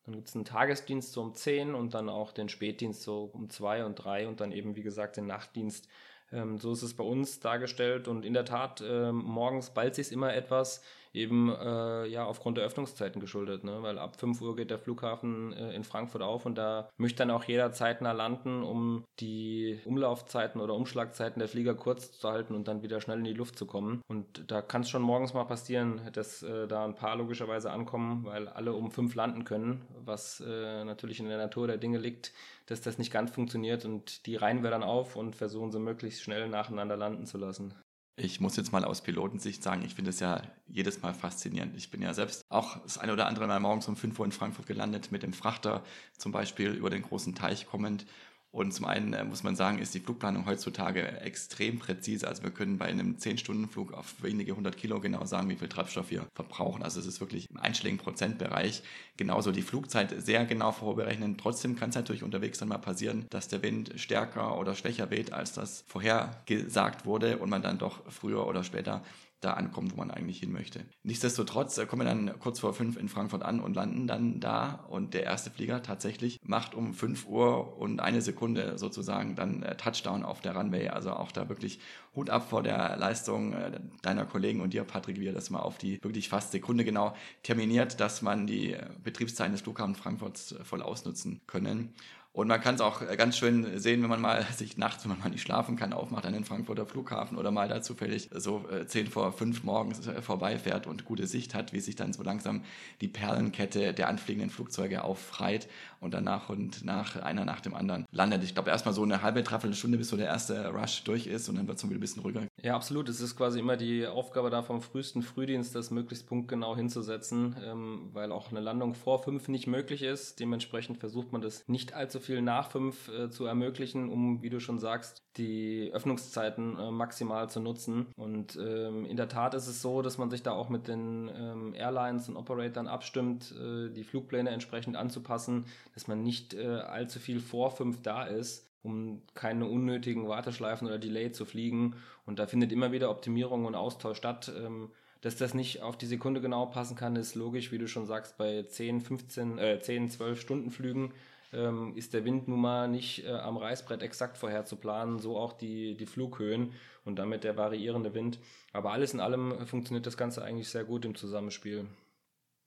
Dann 0.04 0.14
gibt 0.14 0.28
es 0.28 0.34
einen 0.34 0.44
Tagesdienst 0.44 1.12
so 1.12 1.22
um 1.22 1.34
10 1.34 1.74
und 1.74 1.94
dann 1.94 2.08
auch 2.08 2.32
den 2.32 2.48
Spätdienst 2.48 3.02
so 3.02 3.30
um 3.32 3.48
2 3.48 3.86
und 3.86 3.94
3 3.94 4.28
und 4.28 4.40
dann 4.40 4.52
eben, 4.52 4.76
wie 4.76 4.82
gesagt, 4.82 5.16
den 5.16 5.26
Nachtdienst. 5.26 5.88
Ähm, 6.32 6.58
so 6.58 6.72
ist 6.72 6.82
es 6.82 6.94
bei 6.94 7.04
uns 7.04 7.40
dargestellt 7.40 8.08
und 8.08 8.24
in 8.24 8.34
der 8.34 8.44
Tat, 8.44 8.82
ähm, 8.86 9.16
morgens 9.16 9.70
ballt 9.70 9.94
sich 9.94 10.12
immer 10.12 10.34
etwas 10.34 10.82
eben 11.14 11.48
äh, 11.48 12.06
ja 12.06 12.24
aufgrund 12.24 12.58
der 12.58 12.64
Öffnungszeiten 12.64 13.20
geschuldet, 13.20 13.64
ne? 13.64 13.82
weil 13.82 13.98
ab 13.98 14.16
5 14.16 14.40
Uhr 14.40 14.56
geht 14.56 14.70
der 14.70 14.78
Flughafen 14.78 15.52
äh, 15.52 15.72
in 15.74 15.84
Frankfurt 15.84 16.22
auf 16.22 16.44
und 16.44 16.56
da 16.58 16.90
möchte 16.96 17.18
dann 17.18 17.30
auch 17.30 17.44
jeder 17.44 17.72
zeitnah 17.72 18.12
landen, 18.12 18.62
um 18.64 19.04
die 19.20 19.80
Umlaufzeiten 19.84 20.60
oder 20.60 20.74
Umschlagzeiten 20.74 21.38
der 21.38 21.48
Flieger 21.48 21.74
kurz 21.74 22.12
zu 22.18 22.28
halten 22.28 22.54
und 22.54 22.66
dann 22.66 22.82
wieder 22.82 23.00
schnell 23.00 23.18
in 23.18 23.24
die 23.24 23.32
Luft 23.32 23.56
zu 23.56 23.64
kommen. 23.64 24.02
Und 24.08 24.50
da 24.50 24.60
kann 24.60 24.82
es 24.82 24.90
schon 24.90 25.02
morgens 25.02 25.34
mal 25.34 25.44
passieren, 25.44 26.00
dass 26.12 26.42
äh, 26.42 26.66
da 26.66 26.84
ein 26.84 26.96
paar 26.96 27.16
logischerweise 27.16 27.70
ankommen, 27.70 28.24
weil 28.24 28.48
alle 28.48 28.72
um 28.74 28.90
5 28.90 29.14
landen 29.14 29.44
können, 29.44 29.82
was 30.04 30.40
äh, 30.40 30.84
natürlich 30.84 31.20
in 31.20 31.28
der 31.28 31.38
Natur 31.38 31.68
der 31.68 31.78
Dinge 31.78 31.98
liegt, 31.98 32.32
dass 32.66 32.80
das 32.80 32.98
nicht 32.98 33.12
ganz 33.12 33.30
funktioniert 33.30 33.84
und 33.84 34.26
die 34.26 34.36
reihen 34.36 34.62
wir 34.62 34.70
dann 34.70 34.82
auf 34.82 35.16
und 35.16 35.36
versuchen 35.36 35.70
sie 35.70 35.78
möglichst 35.78 36.22
schnell 36.22 36.48
nacheinander 36.48 36.96
landen 36.96 37.26
zu 37.26 37.38
lassen. 37.38 37.74
Ich 38.16 38.38
muss 38.38 38.56
jetzt 38.56 38.70
mal 38.70 38.84
aus 38.84 39.02
Pilotensicht 39.02 39.60
sagen, 39.60 39.82
ich 39.84 39.94
finde 39.94 40.10
es 40.10 40.20
ja 40.20 40.40
jedes 40.68 41.02
Mal 41.02 41.14
faszinierend. 41.14 41.74
Ich 41.76 41.90
bin 41.90 42.00
ja 42.00 42.14
selbst 42.14 42.44
auch 42.48 42.80
das 42.82 42.96
eine 42.96 43.12
oder 43.12 43.26
andere 43.26 43.48
Mal 43.48 43.58
morgens 43.58 43.88
um 43.88 43.96
5 43.96 44.16
Uhr 44.20 44.24
in 44.24 44.30
Frankfurt 44.30 44.66
gelandet 44.66 45.10
mit 45.10 45.24
dem 45.24 45.32
Frachter, 45.32 45.82
zum 46.16 46.30
Beispiel 46.30 46.70
über 46.70 46.90
den 46.90 47.02
großen 47.02 47.34
Teich 47.34 47.66
kommend 47.66 48.06
und 48.54 48.72
zum 48.72 48.86
einen 48.86 49.14
äh, 49.14 49.24
muss 49.24 49.42
man 49.42 49.56
sagen, 49.56 49.80
ist 49.80 49.94
die 49.94 50.00
Flugplanung 50.00 50.46
heutzutage 50.46 51.20
extrem 51.22 51.80
präzise. 51.80 52.28
Also 52.28 52.44
wir 52.44 52.52
können 52.52 52.78
bei 52.78 52.84
einem 52.84 53.16
10-Stunden-Flug 53.16 53.92
auf 53.92 54.14
wenige 54.22 54.54
hundert 54.54 54.76
Kilo 54.76 55.00
genau 55.00 55.24
sagen, 55.24 55.48
wie 55.48 55.56
viel 55.56 55.68
Treibstoff 55.68 56.12
wir 56.12 56.28
verbrauchen. 56.36 56.84
Also 56.84 57.00
es 57.00 57.06
ist 57.06 57.18
wirklich 57.18 57.50
im 57.50 57.56
einschlägigen 57.56 57.98
Prozentbereich. 57.98 58.84
Genauso 59.16 59.50
die 59.50 59.62
Flugzeit 59.62 60.14
sehr 60.22 60.44
genau 60.44 60.70
vorberechnen. 60.70 61.36
Trotzdem 61.36 61.74
kann 61.74 61.90
es 61.90 61.96
natürlich 61.96 62.22
unterwegs 62.22 62.58
dann 62.58 62.68
mal 62.68 62.78
passieren, 62.78 63.26
dass 63.30 63.48
der 63.48 63.60
Wind 63.62 63.94
stärker 63.96 64.56
oder 64.56 64.76
schwächer 64.76 65.10
weht, 65.10 65.32
als 65.32 65.52
das 65.52 65.82
vorhergesagt 65.88 67.06
wurde 67.06 67.38
und 67.38 67.50
man 67.50 67.60
dann 67.60 67.78
doch 67.78 68.08
früher 68.08 68.46
oder 68.46 68.62
später 68.62 69.02
da 69.44 69.54
ankommt, 69.54 69.92
wo 69.92 69.96
man 69.96 70.10
eigentlich 70.10 70.38
hin 70.38 70.52
möchte. 70.52 70.84
Nichtsdestotrotz 71.02 71.78
äh, 71.78 71.86
kommen 71.86 72.02
wir 72.02 72.08
dann 72.08 72.38
kurz 72.38 72.60
vor 72.60 72.74
fünf 72.74 72.96
in 72.96 73.08
Frankfurt 73.08 73.42
an 73.42 73.60
und 73.60 73.74
landen 73.74 74.06
dann 74.06 74.40
da 74.40 74.84
und 74.88 75.14
der 75.14 75.24
erste 75.24 75.50
Flieger 75.50 75.82
tatsächlich 75.82 76.40
macht 76.42 76.74
um 76.74 76.94
fünf 76.94 77.26
Uhr 77.26 77.76
und 77.78 78.00
eine 78.00 78.22
Sekunde 78.22 78.78
sozusagen 78.78 79.34
dann 79.36 79.62
äh, 79.62 79.76
Touchdown 79.76 80.24
auf 80.24 80.40
der 80.40 80.56
Runway. 80.56 80.88
Also 80.88 81.12
auch 81.12 81.32
da 81.32 81.48
wirklich 81.48 81.80
Hut 82.14 82.30
ab 82.30 82.48
vor 82.48 82.62
der 82.62 82.96
Leistung 82.96 83.52
äh, 83.52 83.80
deiner 84.02 84.24
Kollegen 84.24 84.60
und 84.60 84.72
dir, 84.72 84.84
Patrick, 84.84 85.20
wie 85.20 85.26
ihr 85.26 85.32
das 85.32 85.50
mal 85.50 85.60
auf 85.60 85.78
die 85.78 86.02
wirklich 86.02 86.28
fast 86.28 86.52
Sekunde 86.52 86.84
genau 86.84 87.14
terminiert, 87.42 88.00
dass 88.00 88.22
man 88.22 88.46
die 88.46 88.76
Betriebszeiten 89.02 89.52
des 89.52 89.62
Flughafens 89.62 89.98
Frankfurts 89.98 90.54
voll 90.62 90.82
ausnutzen 90.82 91.40
können. 91.46 91.94
Und 92.34 92.48
man 92.48 92.60
kann 92.60 92.74
es 92.74 92.80
auch 92.80 93.00
äh, 93.00 93.16
ganz 93.16 93.38
schön 93.38 93.78
sehen, 93.78 94.02
wenn 94.02 94.10
man 94.10 94.20
mal 94.20 94.44
sich 94.56 94.76
nachts, 94.76 95.04
wenn 95.04 95.10
man 95.10 95.20
mal 95.20 95.30
nicht 95.30 95.42
schlafen 95.42 95.76
kann, 95.76 95.92
aufmacht 95.92 96.26
an 96.26 96.32
den 96.32 96.44
Frankfurter 96.44 96.84
Flughafen 96.84 97.38
oder 97.38 97.52
mal 97.52 97.68
da 97.68 97.80
zufällig 97.80 98.28
so 98.34 98.68
äh, 98.68 98.86
zehn 98.88 99.06
vor 99.06 99.32
fünf 99.32 99.62
morgens 99.62 100.04
äh, 100.08 100.20
vorbeifährt 100.20 100.88
und 100.88 101.04
gute 101.04 101.28
Sicht 101.28 101.54
hat, 101.54 101.72
wie 101.72 101.78
sich 101.78 101.94
dann 101.94 102.12
so 102.12 102.24
langsam 102.24 102.64
die 103.00 103.06
Perlenkette 103.06 103.94
der 103.94 104.08
anfliegenden 104.08 104.50
Flugzeuge 104.50 105.04
auffreit 105.04 105.68
und 106.04 106.14
dann 106.14 106.24
nach 106.24 106.48
und 106.50 106.84
nach 106.84 107.16
einer 107.16 107.44
nach 107.44 107.60
dem 107.60 107.74
anderen 107.74 108.04
landet. 108.12 108.44
Ich 108.44 108.54
glaube 108.54 108.70
erstmal 108.70 108.94
so 108.94 109.02
eine 109.02 109.22
halbe, 109.22 109.42
dreiviertel 109.42 109.74
Stunde, 109.74 109.98
bis 109.98 110.08
so 110.08 110.16
der 110.16 110.26
erste 110.26 110.68
Rush 110.68 111.02
durch 111.04 111.26
ist 111.26 111.48
und 111.48 111.56
dann 111.56 111.66
wird 111.66 111.78
es 111.78 111.84
wieder 111.84 111.96
ein 111.96 112.00
bisschen 112.00 112.22
ruhiger. 112.22 112.42
Ja, 112.62 112.76
absolut. 112.76 113.08
Es 113.08 113.20
ist 113.20 113.36
quasi 113.36 113.58
immer 113.58 113.76
die 113.76 114.06
Aufgabe 114.06 114.50
da 114.50 114.62
vom 114.62 114.80
frühesten 114.80 115.22
Frühdienst, 115.22 115.74
das 115.74 115.90
möglichst 115.90 116.26
punktgenau 116.26 116.76
hinzusetzen, 116.76 117.56
ähm, 117.64 118.10
weil 118.12 118.32
auch 118.32 118.50
eine 118.50 118.60
Landung 118.60 118.94
vor 118.94 119.22
fünf 119.22 119.48
nicht 119.48 119.66
möglich 119.66 120.02
ist. 120.02 120.40
Dementsprechend 120.40 120.98
versucht 120.98 121.32
man 121.32 121.40
das 121.40 121.64
nicht 121.66 121.94
allzu 121.94 122.20
viel 122.20 122.42
nach 122.42 122.70
fünf 122.70 123.08
äh, 123.08 123.30
zu 123.30 123.46
ermöglichen, 123.46 124.08
um, 124.10 124.42
wie 124.42 124.50
du 124.50 124.60
schon 124.60 124.78
sagst, 124.78 125.22
die 125.36 125.90
Öffnungszeiten 125.92 126.78
äh, 126.78 126.90
maximal 126.90 127.48
zu 127.48 127.60
nutzen. 127.60 128.06
Und 128.16 128.56
ähm, 128.56 129.04
in 129.04 129.16
der 129.16 129.28
Tat 129.28 129.54
ist 129.54 129.66
es 129.66 129.82
so, 129.82 130.02
dass 130.02 130.18
man 130.18 130.30
sich 130.30 130.42
da 130.42 130.52
auch 130.52 130.68
mit 130.68 130.86
den 130.86 131.30
ähm, 131.34 131.74
Airlines 131.74 132.28
und 132.28 132.36
Operatoren 132.36 132.88
abstimmt, 132.88 133.52
äh, 133.52 133.90
die 133.90 134.04
Flugpläne 134.04 134.50
entsprechend 134.50 134.96
anzupassen, 134.96 135.66
dass 135.94 136.08
man 136.08 136.22
nicht 136.22 136.54
äh, 136.54 136.66
allzu 136.66 137.18
viel 137.18 137.40
vor 137.40 137.70
fünf 137.70 138.02
da 138.02 138.24
ist 138.24 138.70
um 138.84 139.22
keine 139.32 139.66
unnötigen 139.66 140.28
Warteschleifen 140.28 140.86
oder 140.86 140.98
Delay 140.98 141.32
zu 141.32 141.46
fliegen. 141.46 141.96
Und 142.26 142.38
da 142.38 142.46
findet 142.46 142.70
immer 142.70 142.92
wieder 142.92 143.10
Optimierung 143.10 143.64
und 143.64 143.74
Austausch 143.74 144.18
statt. 144.18 144.52
Ähm, 144.56 144.90
dass 145.22 145.36
das 145.36 145.54
nicht 145.54 145.80
auf 145.80 145.96
die 145.96 146.04
Sekunde 146.04 146.42
genau 146.42 146.66
passen 146.66 146.96
kann, 146.96 147.16
ist 147.16 147.34
logisch, 147.34 147.72
wie 147.72 147.78
du 147.78 147.88
schon 147.88 148.04
sagst, 148.04 148.36
bei 148.36 148.62
10, 148.62 149.00
15, 149.00 149.58
äh, 149.58 149.80
10, 149.80 150.10
12 150.10 150.38
Stunden 150.38 150.70
Flügen 150.70 151.14
ähm, 151.54 151.96
ist 151.96 152.12
der 152.12 152.26
Wind 152.26 152.46
nun 152.46 152.60
mal 152.60 152.88
nicht 152.88 153.24
äh, 153.24 153.30
am 153.30 153.56
Reißbrett 153.56 154.02
exakt 154.02 154.36
vorherzuplanen, 154.36 155.18
so 155.18 155.38
auch 155.38 155.54
die, 155.54 155.96
die 155.96 156.04
Flughöhen 156.04 156.72
und 157.06 157.18
damit 157.18 157.42
der 157.42 157.56
variierende 157.56 158.12
Wind. 158.12 158.38
Aber 158.74 158.92
alles 158.92 159.14
in 159.14 159.20
allem 159.20 159.66
funktioniert 159.66 160.06
das 160.06 160.18
Ganze 160.18 160.44
eigentlich 160.44 160.68
sehr 160.68 160.84
gut 160.84 161.06
im 161.06 161.14
Zusammenspiel. 161.14 161.86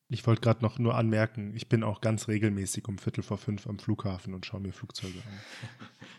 Ich 0.10 0.26
wollte 0.26 0.40
gerade 0.40 0.64
noch 0.64 0.80
nur 0.80 0.96
anmerken, 0.96 1.54
ich 1.54 1.68
bin 1.68 1.84
auch 1.84 2.00
ganz 2.00 2.30
regelmäßig 2.30 2.88
um 2.88 2.98
Viertel 2.98 3.24
vor 3.24 3.38
fünf 3.38 3.68
am 3.68 3.78
Flughafen 3.78 4.34
und 4.34 4.46
schaue 4.46 4.62
mir 4.62 4.72
Flugzeuge 4.72 5.22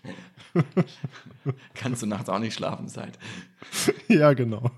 an. 0.05 0.15
Kannst 1.75 2.03
du 2.03 2.07
nachts 2.07 2.29
auch 2.29 2.39
nicht 2.39 2.53
schlafen 2.53 2.89
seit? 2.89 3.19
ja, 4.09 4.35
genau. 4.35 4.71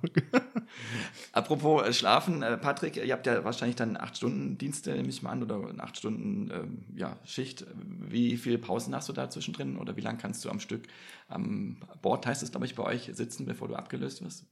Apropos 1.33 1.83
äh, 1.83 1.93
Schlafen, 1.93 2.43
äh, 2.43 2.57
Patrick, 2.57 2.97
ihr 2.99 3.13
habt 3.13 3.27
ja 3.27 3.45
wahrscheinlich 3.45 3.75
dann 3.75 3.97
acht 3.97 4.17
Stunden 4.17 4.59
Dienste, 4.59 4.93
nehme 4.93 5.09
ich 5.09 5.23
mal 5.23 5.31
an, 5.31 5.43
oder 5.43 5.61
acht 5.79 5.97
Stunden 5.97 6.49
ähm, 6.53 6.85
ja, 6.95 7.19
Schicht. 7.25 7.67
Wie 7.75 8.37
viele 8.37 8.59
Pausen 8.59 8.95
hast 8.95 9.09
du 9.09 9.13
da 9.13 9.29
zwischendrin 9.29 9.77
oder 9.77 9.97
wie 9.97 10.03
lange 10.03 10.19
kannst 10.19 10.45
du 10.45 10.51
am 10.51 10.61
Stück 10.61 10.87
am 11.27 11.79
Bord, 12.01 12.27
heißt 12.27 12.45
es, 12.45 12.53
glaube 12.53 12.67
ich, 12.67 12.77
bei 12.77 12.85
euch 12.85 13.11
sitzen, 13.13 13.45
bevor 13.45 13.67
du 13.67 13.75
abgelöst 13.75 14.23
wirst? 14.23 14.47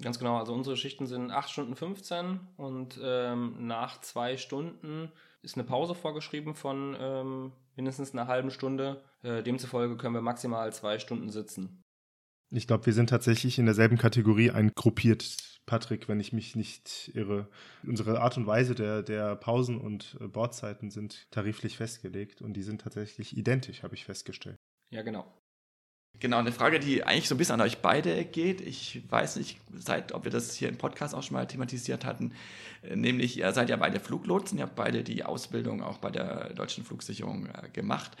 Ganz 0.00 0.18
genau, 0.18 0.36
also 0.38 0.52
unsere 0.52 0.76
Schichten 0.76 1.06
sind 1.06 1.30
8 1.30 1.50
Stunden 1.50 1.74
15 1.74 2.40
und 2.56 3.00
ähm, 3.02 3.66
nach 3.66 4.00
zwei 4.00 4.36
Stunden 4.36 5.10
ist 5.42 5.56
eine 5.56 5.64
Pause 5.64 5.94
vorgeschrieben 5.94 6.54
von 6.54 6.96
ähm, 6.98 7.52
mindestens 7.76 8.12
einer 8.12 8.28
halben 8.28 8.50
Stunde. 8.50 9.02
Äh, 9.22 9.42
demzufolge 9.42 9.96
können 9.96 10.14
wir 10.14 10.20
maximal 10.20 10.72
zwei 10.72 10.98
Stunden 10.98 11.30
sitzen. 11.30 11.82
Ich 12.50 12.66
glaube, 12.66 12.86
wir 12.86 12.92
sind 12.92 13.10
tatsächlich 13.10 13.58
in 13.58 13.66
derselben 13.66 13.98
Kategorie 13.98 14.50
eingruppiert, 14.50 15.36
Patrick, 15.66 16.08
wenn 16.08 16.18
ich 16.18 16.32
mich 16.32 16.56
nicht 16.56 17.10
irre. 17.14 17.48
Unsere 17.82 18.20
Art 18.20 18.38
und 18.38 18.46
Weise 18.46 18.74
der, 18.74 19.02
der 19.02 19.36
Pausen 19.36 19.78
und 19.78 20.16
äh, 20.20 20.28
Bordzeiten 20.28 20.90
sind 20.90 21.30
tariflich 21.30 21.76
festgelegt 21.76 22.40
und 22.40 22.54
die 22.54 22.62
sind 22.62 22.80
tatsächlich 22.80 23.36
identisch, 23.36 23.82
habe 23.82 23.94
ich 23.94 24.04
festgestellt. 24.04 24.56
Ja, 24.90 25.02
genau. 25.02 25.30
Genau, 26.20 26.38
eine 26.38 26.50
Frage, 26.50 26.80
die 26.80 27.04
eigentlich 27.04 27.28
so 27.28 27.36
ein 27.36 27.38
bisschen 27.38 27.54
an 27.54 27.60
euch 27.60 27.78
beide 27.78 28.24
geht. 28.24 28.60
Ich 28.60 29.02
weiß 29.08 29.36
nicht, 29.36 29.60
seit, 29.72 30.12
ob 30.12 30.24
wir 30.24 30.32
das 30.32 30.54
hier 30.54 30.68
im 30.68 30.76
Podcast 30.76 31.14
auch 31.14 31.22
schon 31.22 31.34
mal 31.34 31.46
thematisiert 31.46 32.04
hatten. 32.04 32.32
Äh, 32.82 32.96
nämlich, 32.96 33.38
ihr 33.38 33.52
seid 33.52 33.70
ja 33.70 33.76
beide 33.76 34.00
Fluglotsen, 34.00 34.58
ihr 34.58 34.64
habt 34.64 34.74
beide 34.74 35.04
die 35.04 35.24
Ausbildung 35.24 35.82
auch 35.82 35.98
bei 35.98 36.10
der 36.10 36.54
Deutschen 36.54 36.84
Flugsicherung 36.84 37.46
äh, 37.46 37.68
gemacht 37.68 38.16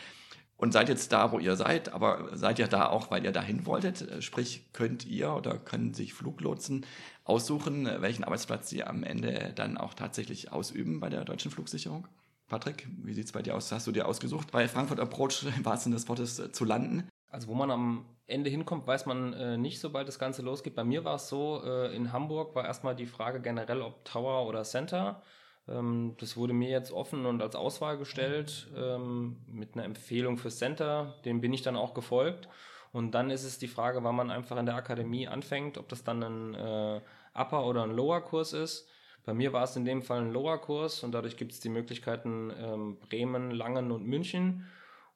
und 0.58 0.72
seid 0.72 0.88
jetzt 0.88 1.12
da, 1.12 1.32
wo 1.32 1.38
ihr 1.38 1.56
seid, 1.56 1.92
aber 1.92 2.36
seid 2.36 2.58
ihr 2.58 2.66
da 2.66 2.88
auch, 2.88 3.10
weil 3.10 3.24
ihr 3.24 3.32
dahin 3.32 3.64
wolltet? 3.64 4.02
Äh, 4.02 4.22
sprich, 4.22 4.66
könnt 4.72 5.04
ihr 5.04 5.32
oder 5.32 5.56
können 5.56 5.94
sich 5.94 6.14
Fluglotsen 6.14 6.84
aussuchen, 7.24 7.88
welchen 8.00 8.24
Arbeitsplatz 8.24 8.68
sie 8.68 8.84
am 8.84 9.02
Ende 9.02 9.52
dann 9.54 9.76
auch 9.76 9.94
tatsächlich 9.94 10.52
ausüben 10.52 11.00
bei 11.00 11.08
der 11.08 11.24
Deutschen 11.24 11.50
Flugsicherung? 11.50 12.06
Patrick, 12.48 12.88
wie 13.02 13.14
sieht 13.14 13.26
es 13.26 13.32
bei 13.32 13.42
dir 13.42 13.54
aus? 13.54 13.70
Hast 13.72 13.86
du 13.86 13.92
dir 13.92 14.06
ausgesucht, 14.06 14.50
bei 14.50 14.68
Frankfurt 14.68 15.00
Approach 15.00 15.44
im 15.56 15.64
wahrsten 15.64 15.92
Sinne 15.92 15.96
des 15.96 16.08
Wortes 16.08 16.52
zu 16.52 16.64
landen? 16.64 17.08
Also 17.30 17.48
wo 17.48 17.54
man 17.54 17.70
am 17.70 18.06
Ende 18.26 18.50
hinkommt, 18.50 18.86
weiß 18.86 19.06
man 19.06 19.32
äh, 19.32 19.56
nicht, 19.56 19.80
sobald 19.80 20.08
das 20.08 20.18
Ganze 20.18 20.42
losgeht. 20.42 20.74
Bei 20.74 20.84
mir 20.84 21.04
war 21.04 21.16
es 21.16 21.28
so, 21.28 21.62
äh, 21.64 21.94
in 21.94 22.12
Hamburg 22.12 22.54
war 22.54 22.64
erstmal 22.64 22.94
die 22.94 23.06
Frage 23.06 23.40
generell, 23.40 23.82
ob 23.82 24.04
Tower 24.04 24.46
oder 24.46 24.64
Center. 24.64 25.22
Ähm, 25.68 26.14
das 26.18 26.36
wurde 26.36 26.52
mir 26.52 26.70
jetzt 26.70 26.92
offen 26.92 27.26
und 27.26 27.42
als 27.42 27.56
Auswahl 27.56 27.98
gestellt 27.98 28.68
ähm, 28.76 29.36
mit 29.46 29.74
einer 29.74 29.84
Empfehlung 29.84 30.38
für 30.38 30.50
Center. 30.50 31.14
Dem 31.24 31.40
bin 31.40 31.52
ich 31.52 31.62
dann 31.62 31.76
auch 31.76 31.94
gefolgt. 31.94 32.48
Und 32.92 33.12
dann 33.12 33.30
ist 33.30 33.44
es 33.44 33.58
die 33.58 33.68
Frage, 33.68 34.02
wann 34.04 34.16
man 34.16 34.30
einfach 34.30 34.56
in 34.56 34.66
der 34.66 34.74
Akademie 34.74 35.28
anfängt, 35.28 35.76
ob 35.76 35.88
das 35.88 36.04
dann 36.04 36.22
ein 36.22 36.54
äh, 36.54 37.00
Upper- 37.34 37.66
oder 37.66 37.82
ein 37.82 37.90
Lower-Kurs 37.90 38.54
ist. 38.54 38.88
Bei 39.24 39.34
mir 39.34 39.52
war 39.52 39.64
es 39.64 39.76
in 39.76 39.84
dem 39.84 40.00
Fall 40.00 40.22
ein 40.22 40.32
Lower-Kurs 40.32 41.04
und 41.04 41.12
dadurch 41.12 41.36
gibt 41.36 41.52
es 41.52 41.60
die 41.60 41.68
Möglichkeiten 41.68 42.50
ähm, 42.58 42.98
Bremen, 42.98 43.50
Langen 43.50 43.92
und 43.92 44.06
München. 44.06 44.66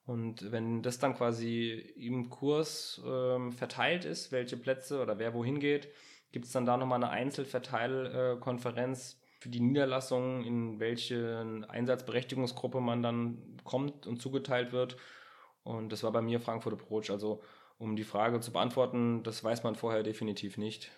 Und 0.05 0.51
wenn 0.51 0.81
das 0.81 0.99
dann 0.99 1.15
quasi 1.15 1.71
im 1.95 2.29
Kurs 2.29 3.01
ähm, 3.05 3.53
verteilt 3.53 4.03
ist, 4.03 4.31
welche 4.31 4.57
Plätze 4.57 5.01
oder 5.01 5.17
wer 5.17 5.33
wohin 5.33 5.59
geht, 5.59 5.87
gibt 6.31 6.45
es 6.45 6.51
dann 6.51 6.65
da 6.65 6.77
nochmal 6.77 7.01
eine 7.01 7.11
Einzelverteilkonferenz 7.11 9.21
für 9.39 9.49
die 9.49 9.61
Niederlassung, 9.61 10.43
in 10.43 10.79
welche 10.79 11.65
Einsatzberechtigungsgruppe 11.67 12.81
man 12.81 13.01
dann 13.01 13.57
kommt 13.63 14.07
und 14.07 14.21
zugeteilt 14.21 14.73
wird. 14.73 14.97
Und 15.63 15.91
das 15.91 16.03
war 16.03 16.11
bei 16.11 16.21
mir 16.21 16.41
Frankfurt 16.41 16.73
Approach. 16.73 17.09
Also 17.09 17.41
um 17.77 17.95
die 17.95 18.03
Frage 18.03 18.39
zu 18.39 18.51
beantworten, 18.51 19.23
das 19.23 19.43
weiß 19.43 19.63
man 19.63 19.75
vorher 19.75 20.03
definitiv 20.03 20.57
nicht. 20.57 20.91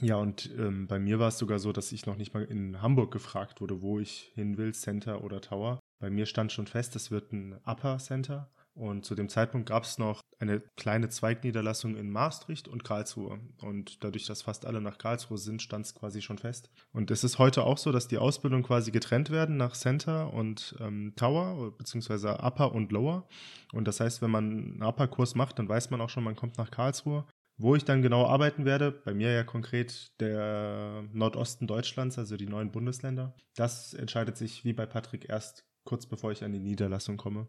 Ja, 0.00 0.16
und 0.16 0.50
ähm, 0.58 0.86
bei 0.86 0.98
mir 0.98 1.18
war 1.18 1.28
es 1.28 1.38
sogar 1.38 1.58
so, 1.58 1.72
dass 1.72 1.92
ich 1.92 2.06
noch 2.06 2.16
nicht 2.16 2.32
mal 2.32 2.44
in 2.44 2.80
Hamburg 2.80 3.12
gefragt 3.12 3.60
wurde, 3.60 3.82
wo 3.82 3.98
ich 3.98 4.32
hin 4.34 4.56
will, 4.56 4.72
Center 4.72 5.22
oder 5.22 5.42
Tower. 5.42 5.78
Bei 6.00 6.10
mir 6.10 6.26
stand 6.26 6.50
schon 6.50 6.66
fest, 6.66 6.96
es 6.96 7.10
wird 7.10 7.32
ein 7.32 7.60
Upper 7.64 7.98
Center. 7.98 8.50
Und 8.72 9.04
zu 9.04 9.14
dem 9.14 9.28
Zeitpunkt 9.28 9.68
gab 9.68 9.82
es 9.82 9.98
noch 9.98 10.22
eine 10.38 10.60
kleine 10.76 11.10
Zweigniederlassung 11.10 11.96
in 11.96 12.08
Maastricht 12.10 12.68
und 12.68 12.84
Karlsruhe. 12.84 13.38
Und 13.60 14.02
dadurch, 14.02 14.26
dass 14.26 14.42
fast 14.42 14.64
alle 14.64 14.80
nach 14.80 14.96
Karlsruhe 14.96 15.36
sind, 15.36 15.60
stand 15.60 15.84
es 15.84 15.94
quasi 15.94 16.22
schon 16.22 16.38
fest. 16.38 16.70
Und 16.92 17.10
es 17.10 17.22
ist 17.22 17.38
heute 17.38 17.64
auch 17.64 17.76
so, 17.76 17.92
dass 17.92 18.08
die 18.08 18.16
Ausbildung 18.16 18.62
quasi 18.62 18.90
getrennt 18.90 19.28
werden 19.28 19.58
nach 19.58 19.74
Center 19.74 20.32
und 20.32 20.74
ähm, 20.80 21.12
Tower, 21.16 21.72
beziehungsweise 21.76 22.38
Upper 22.40 22.72
und 22.72 22.90
Lower. 22.92 23.28
Und 23.72 23.86
das 23.86 24.00
heißt, 24.00 24.22
wenn 24.22 24.30
man 24.30 24.44
einen 24.50 24.82
Upper-Kurs 24.82 25.34
macht, 25.34 25.58
dann 25.58 25.68
weiß 25.68 25.90
man 25.90 26.00
auch 26.00 26.08
schon, 26.08 26.24
man 26.24 26.36
kommt 26.36 26.56
nach 26.56 26.70
Karlsruhe. 26.70 27.26
Wo 27.58 27.76
ich 27.76 27.84
dann 27.84 28.00
genau 28.00 28.24
arbeiten 28.24 28.64
werde, 28.64 28.90
bei 28.90 29.12
mir 29.12 29.32
ja 29.32 29.44
konkret 29.44 30.18
der 30.18 31.04
Nordosten 31.12 31.66
Deutschlands, 31.66 32.16
also 32.16 32.38
die 32.38 32.46
neuen 32.46 32.72
Bundesländer, 32.72 33.34
das 33.54 33.92
entscheidet 33.92 34.38
sich 34.38 34.64
wie 34.64 34.72
bei 34.72 34.86
Patrick 34.86 35.28
erst 35.28 35.66
kurz 35.84 36.06
bevor 36.06 36.32
ich 36.32 36.44
an 36.44 36.52
die 36.52 36.60
Niederlassung 36.60 37.16
komme. 37.16 37.48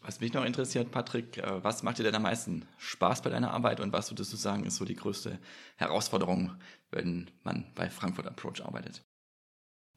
Was 0.00 0.20
mich 0.20 0.34
noch 0.34 0.44
interessiert, 0.44 0.90
Patrick, 0.90 1.38
äh, 1.38 1.64
was 1.64 1.82
macht 1.82 1.98
dir 1.98 2.02
denn 2.02 2.14
am 2.14 2.22
meisten 2.22 2.66
Spaß 2.76 3.22
bei 3.22 3.30
deiner 3.30 3.52
Arbeit 3.52 3.80
und 3.80 3.92
was 3.92 4.10
würdest 4.10 4.32
du 4.32 4.36
sagen, 4.36 4.64
ist 4.64 4.76
so 4.76 4.84
die 4.84 4.96
größte 4.96 5.38
Herausforderung, 5.76 6.52
wenn 6.90 7.30
man 7.42 7.72
bei 7.74 7.88
Frankfurt 7.88 8.26
Approach 8.26 8.62
arbeitet? 8.62 9.02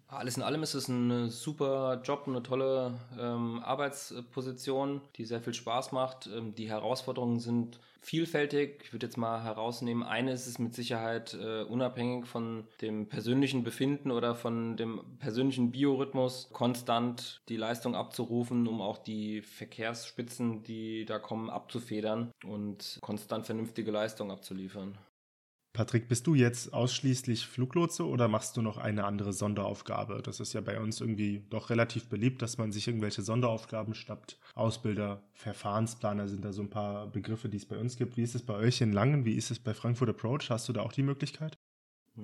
Alles 0.09 0.37
in 0.37 0.43
allem 0.43 0.63
ist 0.63 0.73
es 0.73 0.87
ein 0.87 1.29
super 1.29 2.01
Job, 2.01 2.23
eine 2.27 2.41
tolle 2.41 2.93
ähm, 3.19 3.61
Arbeitsposition, 3.61 5.01
die 5.17 5.25
sehr 5.25 5.41
viel 5.41 5.53
Spaß 5.53 5.91
macht. 5.91 6.27
Ähm, 6.27 6.55
die 6.55 6.69
Herausforderungen 6.69 7.39
sind 7.39 7.77
vielfältig. 8.01 8.83
Ich 8.85 8.93
würde 8.93 9.05
jetzt 9.05 9.17
mal 9.17 9.43
herausnehmen, 9.43 10.03
eine 10.03 10.31
ist 10.31 10.47
es 10.47 10.59
mit 10.59 10.73
Sicherheit 10.73 11.33
äh, 11.33 11.63
unabhängig 11.63 12.25
von 12.25 12.63
dem 12.81 13.09
persönlichen 13.09 13.65
Befinden 13.65 14.11
oder 14.11 14.33
von 14.33 14.77
dem 14.77 15.01
persönlichen 15.19 15.71
Biorhythmus, 15.71 16.47
konstant 16.53 17.41
die 17.49 17.57
Leistung 17.57 17.93
abzurufen, 17.93 18.65
um 18.65 18.79
auch 18.79 18.97
die 18.97 19.41
Verkehrsspitzen, 19.41 20.63
die 20.63 21.03
da 21.03 21.19
kommen, 21.19 21.49
abzufedern 21.49 22.31
und 22.45 22.97
konstant 23.01 23.45
vernünftige 23.45 23.91
Leistung 23.91 24.31
abzuliefern. 24.31 24.97
Patrick, 25.77 26.07
bist 26.07 26.25
du 26.25 26.33
jetzt 26.33 26.73
ausschließlich 26.73 27.45
Fluglotse 27.45 28.07
oder 28.07 28.27
machst 28.27 28.57
du 28.57 28.63
noch 28.63 28.79
eine 28.79 29.03
andere 29.03 29.31
Sonderaufgabe? 29.31 30.23
Das 30.23 30.39
ist 30.39 30.53
ja 30.53 30.61
bei 30.61 30.79
uns 30.79 31.01
irgendwie 31.01 31.45
doch 31.51 31.69
relativ 31.69 32.09
beliebt, 32.09 32.41
dass 32.41 32.57
man 32.57 32.71
sich 32.71 32.87
irgendwelche 32.87 33.21
Sonderaufgaben 33.21 33.93
schnappt. 33.93 34.39
Ausbilder, 34.55 35.21
Verfahrensplaner 35.33 36.27
sind 36.27 36.43
da 36.43 36.51
so 36.51 36.63
ein 36.63 36.71
paar 36.71 37.05
Begriffe, 37.05 37.47
die 37.47 37.57
es 37.57 37.67
bei 37.67 37.77
uns 37.77 37.95
gibt. 37.95 38.17
Wie 38.17 38.23
ist 38.23 38.33
es 38.33 38.43
bei 38.43 38.55
euch 38.55 38.81
in 38.81 38.91
Langen? 38.91 39.23
Wie 39.23 39.35
ist 39.35 39.51
es 39.51 39.59
bei 39.59 39.75
Frankfurt 39.75 40.09
Approach? 40.09 40.49
Hast 40.49 40.67
du 40.67 40.73
da 40.73 40.81
auch 40.81 40.93
die 40.93 41.03
Möglichkeit? 41.03 41.59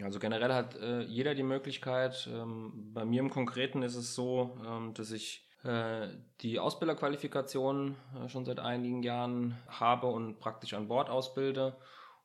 Also 0.02 0.18
generell 0.18 0.52
hat 0.52 0.76
äh, 0.78 1.02
jeder 1.02 1.36
die 1.36 1.44
Möglichkeit. 1.44 2.28
Ähm, 2.34 2.92
bei 2.92 3.06
mir 3.06 3.20
im 3.20 3.30
Konkreten 3.30 3.84
ist 3.84 3.96
es 3.96 4.16
so, 4.16 4.58
ähm, 4.68 4.96
dass 4.96 5.12
ich 5.12 5.48
äh, 5.64 6.08
die 6.42 6.58
Ausbilderqualifikation 6.58 7.98
äh, 8.16 8.30
schon 8.30 8.46
seit 8.46 8.60
einigen 8.60 9.04
Jahren 9.04 9.60
habe 9.68 10.08
und 10.08 10.40
praktisch 10.40 10.74
an 10.74 10.88
Bord 10.88 11.12
ausbilde 11.12 11.78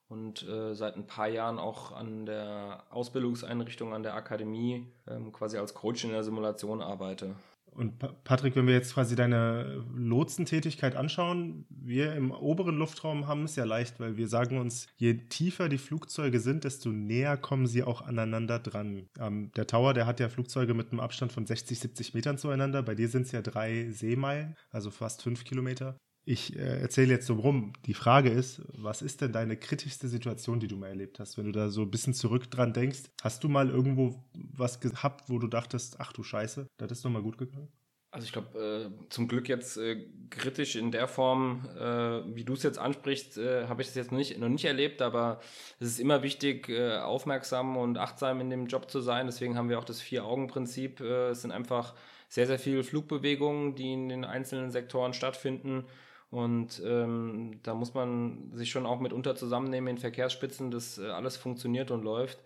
und 0.08 0.46
äh, 0.48 0.74
seit 0.74 0.96
ein 0.96 1.06
paar 1.06 1.28
Jahren 1.28 1.58
auch 1.58 1.92
an 1.92 2.26
der 2.26 2.84
Ausbildungseinrichtung 2.90 3.92
an 3.92 4.02
der 4.02 4.14
Akademie 4.14 4.86
ähm, 5.06 5.32
quasi 5.32 5.58
als 5.58 5.74
Coach 5.74 6.04
in 6.04 6.10
der 6.10 6.24
Simulation 6.24 6.80
arbeite. 6.80 7.34
Und 7.78 7.98
Patrick, 8.24 8.56
wenn 8.56 8.66
wir 8.66 8.74
jetzt 8.74 8.94
quasi 8.94 9.14
deine 9.14 9.84
Lotsentätigkeit 9.94 10.96
anschauen, 10.96 11.64
wir 11.68 12.14
im 12.14 12.32
oberen 12.32 12.76
Luftraum 12.76 13.28
haben 13.28 13.44
es 13.44 13.54
ja 13.54 13.62
leicht, 13.64 14.00
weil 14.00 14.16
wir 14.16 14.26
sagen 14.26 14.58
uns, 14.58 14.88
je 14.96 15.14
tiefer 15.28 15.68
die 15.68 15.78
Flugzeuge 15.78 16.40
sind, 16.40 16.64
desto 16.64 16.88
näher 16.88 17.36
kommen 17.36 17.68
sie 17.68 17.84
auch 17.84 18.02
aneinander 18.02 18.58
dran. 18.58 19.06
Ähm, 19.20 19.52
der 19.54 19.68
Tower, 19.68 19.94
der 19.94 20.06
hat 20.06 20.18
ja 20.18 20.28
Flugzeuge 20.28 20.74
mit 20.74 20.90
einem 20.90 20.98
Abstand 21.00 21.30
von 21.30 21.46
60, 21.46 21.78
70 21.78 22.14
Metern 22.14 22.38
zueinander. 22.38 22.82
Bei 22.82 22.96
dir 22.96 23.08
sind 23.08 23.26
es 23.26 23.32
ja 23.32 23.42
drei 23.42 23.90
Seemeilen, 23.90 24.56
also 24.70 24.90
fast 24.90 25.22
fünf 25.22 25.44
Kilometer. 25.44 25.96
Ich 26.30 26.54
äh, 26.58 26.82
erzähle 26.82 27.14
jetzt 27.14 27.26
so 27.26 27.36
rum. 27.36 27.72
Die 27.86 27.94
Frage 27.94 28.28
ist, 28.28 28.60
was 28.74 29.00
ist 29.00 29.22
denn 29.22 29.32
deine 29.32 29.56
kritischste 29.56 30.08
Situation, 30.08 30.60
die 30.60 30.68
du 30.68 30.76
mal 30.76 30.88
erlebt 30.88 31.20
hast? 31.20 31.38
Wenn 31.38 31.46
du 31.46 31.52
da 31.52 31.70
so 31.70 31.80
ein 31.80 31.90
bisschen 31.90 32.12
zurück 32.12 32.50
dran 32.50 32.74
denkst, 32.74 33.04
hast 33.22 33.44
du 33.44 33.48
mal 33.48 33.70
irgendwo 33.70 34.22
was 34.34 34.78
gehabt, 34.78 35.30
wo 35.30 35.38
du 35.38 35.46
dachtest, 35.46 36.00
ach 36.00 36.12
du 36.12 36.22
Scheiße, 36.22 36.66
das 36.76 36.92
ist 36.92 37.04
nochmal 37.04 37.22
gut 37.22 37.38
gegangen? 37.38 37.68
Also 38.10 38.26
ich 38.26 38.32
glaube, 38.32 38.58
äh, 38.58 39.08
zum 39.08 39.26
Glück 39.26 39.48
jetzt 39.48 39.78
äh, 39.78 40.04
kritisch 40.28 40.76
in 40.76 40.92
der 40.92 41.08
Form, 41.08 41.66
äh, 41.78 42.20
wie 42.36 42.44
du 42.44 42.52
es 42.52 42.62
jetzt 42.62 42.78
ansprichst, 42.78 43.38
äh, 43.38 43.66
habe 43.66 43.80
ich 43.80 43.88
das 43.88 43.96
jetzt 43.96 44.12
noch 44.12 44.18
nicht, 44.18 44.38
noch 44.38 44.50
nicht 44.50 44.66
erlebt, 44.66 45.00
aber 45.00 45.40
es 45.80 45.88
ist 45.88 45.98
immer 45.98 46.22
wichtig, 46.22 46.68
äh, 46.68 46.98
aufmerksam 46.98 47.78
und 47.78 47.96
achtsam 47.96 48.42
in 48.42 48.50
dem 48.50 48.66
Job 48.66 48.90
zu 48.90 49.00
sein. 49.00 49.24
Deswegen 49.24 49.56
haben 49.56 49.70
wir 49.70 49.78
auch 49.78 49.84
das 49.84 50.02
Vier-Augen-Prinzip. 50.02 51.00
Äh, 51.00 51.30
es 51.30 51.40
sind 51.40 51.52
einfach 51.52 51.94
sehr, 52.28 52.46
sehr 52.46 52.58
viele 52.58 52.84
Flugbewegungen, 52.84 53.76
die 53.76 53.94
in 53.94 54.10
den 54.10 54.26
einzelnen 54.26 54.70
Sektoren 54.70 55.14
stattfinden. 55.14 55.86
Und 56.30 56.82
ähm, 56.84 57.60
da 57.62 57.74
muss 57.74 57.94
man 57.94 58.52
sich 58.52 58.70
schon 58.70 58.84
auch 58.84 59.00
mitunter 59.00 59.34
zusammennehmen 59.34 59.96
in 59.96 59.98
Verkehrsspitzen, 59.98 60.70
dass 60.70 60.98
äh, 60.98 61.06
alles 61.06 61.36
funktioniert 61.36 61.90
und 61.90 62.02
läuft. 62.02 62.38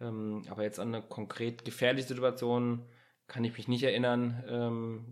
Ähm, 0.00 0.42
aber 0.50 0.64
jetzt 0.64 0.78
an 0.78 0.94
eine 0.94 1.02
konkret 1.02 1.64
gefährliche 1.64 2.08
Situation 2.08 2.84
kann 3.28 3.44
ich 3.44 3.56
mich 3.56 3.68
nicht 3.68 3.84
erinnern. 3.84 4.44
Ähm, 4.48 5.04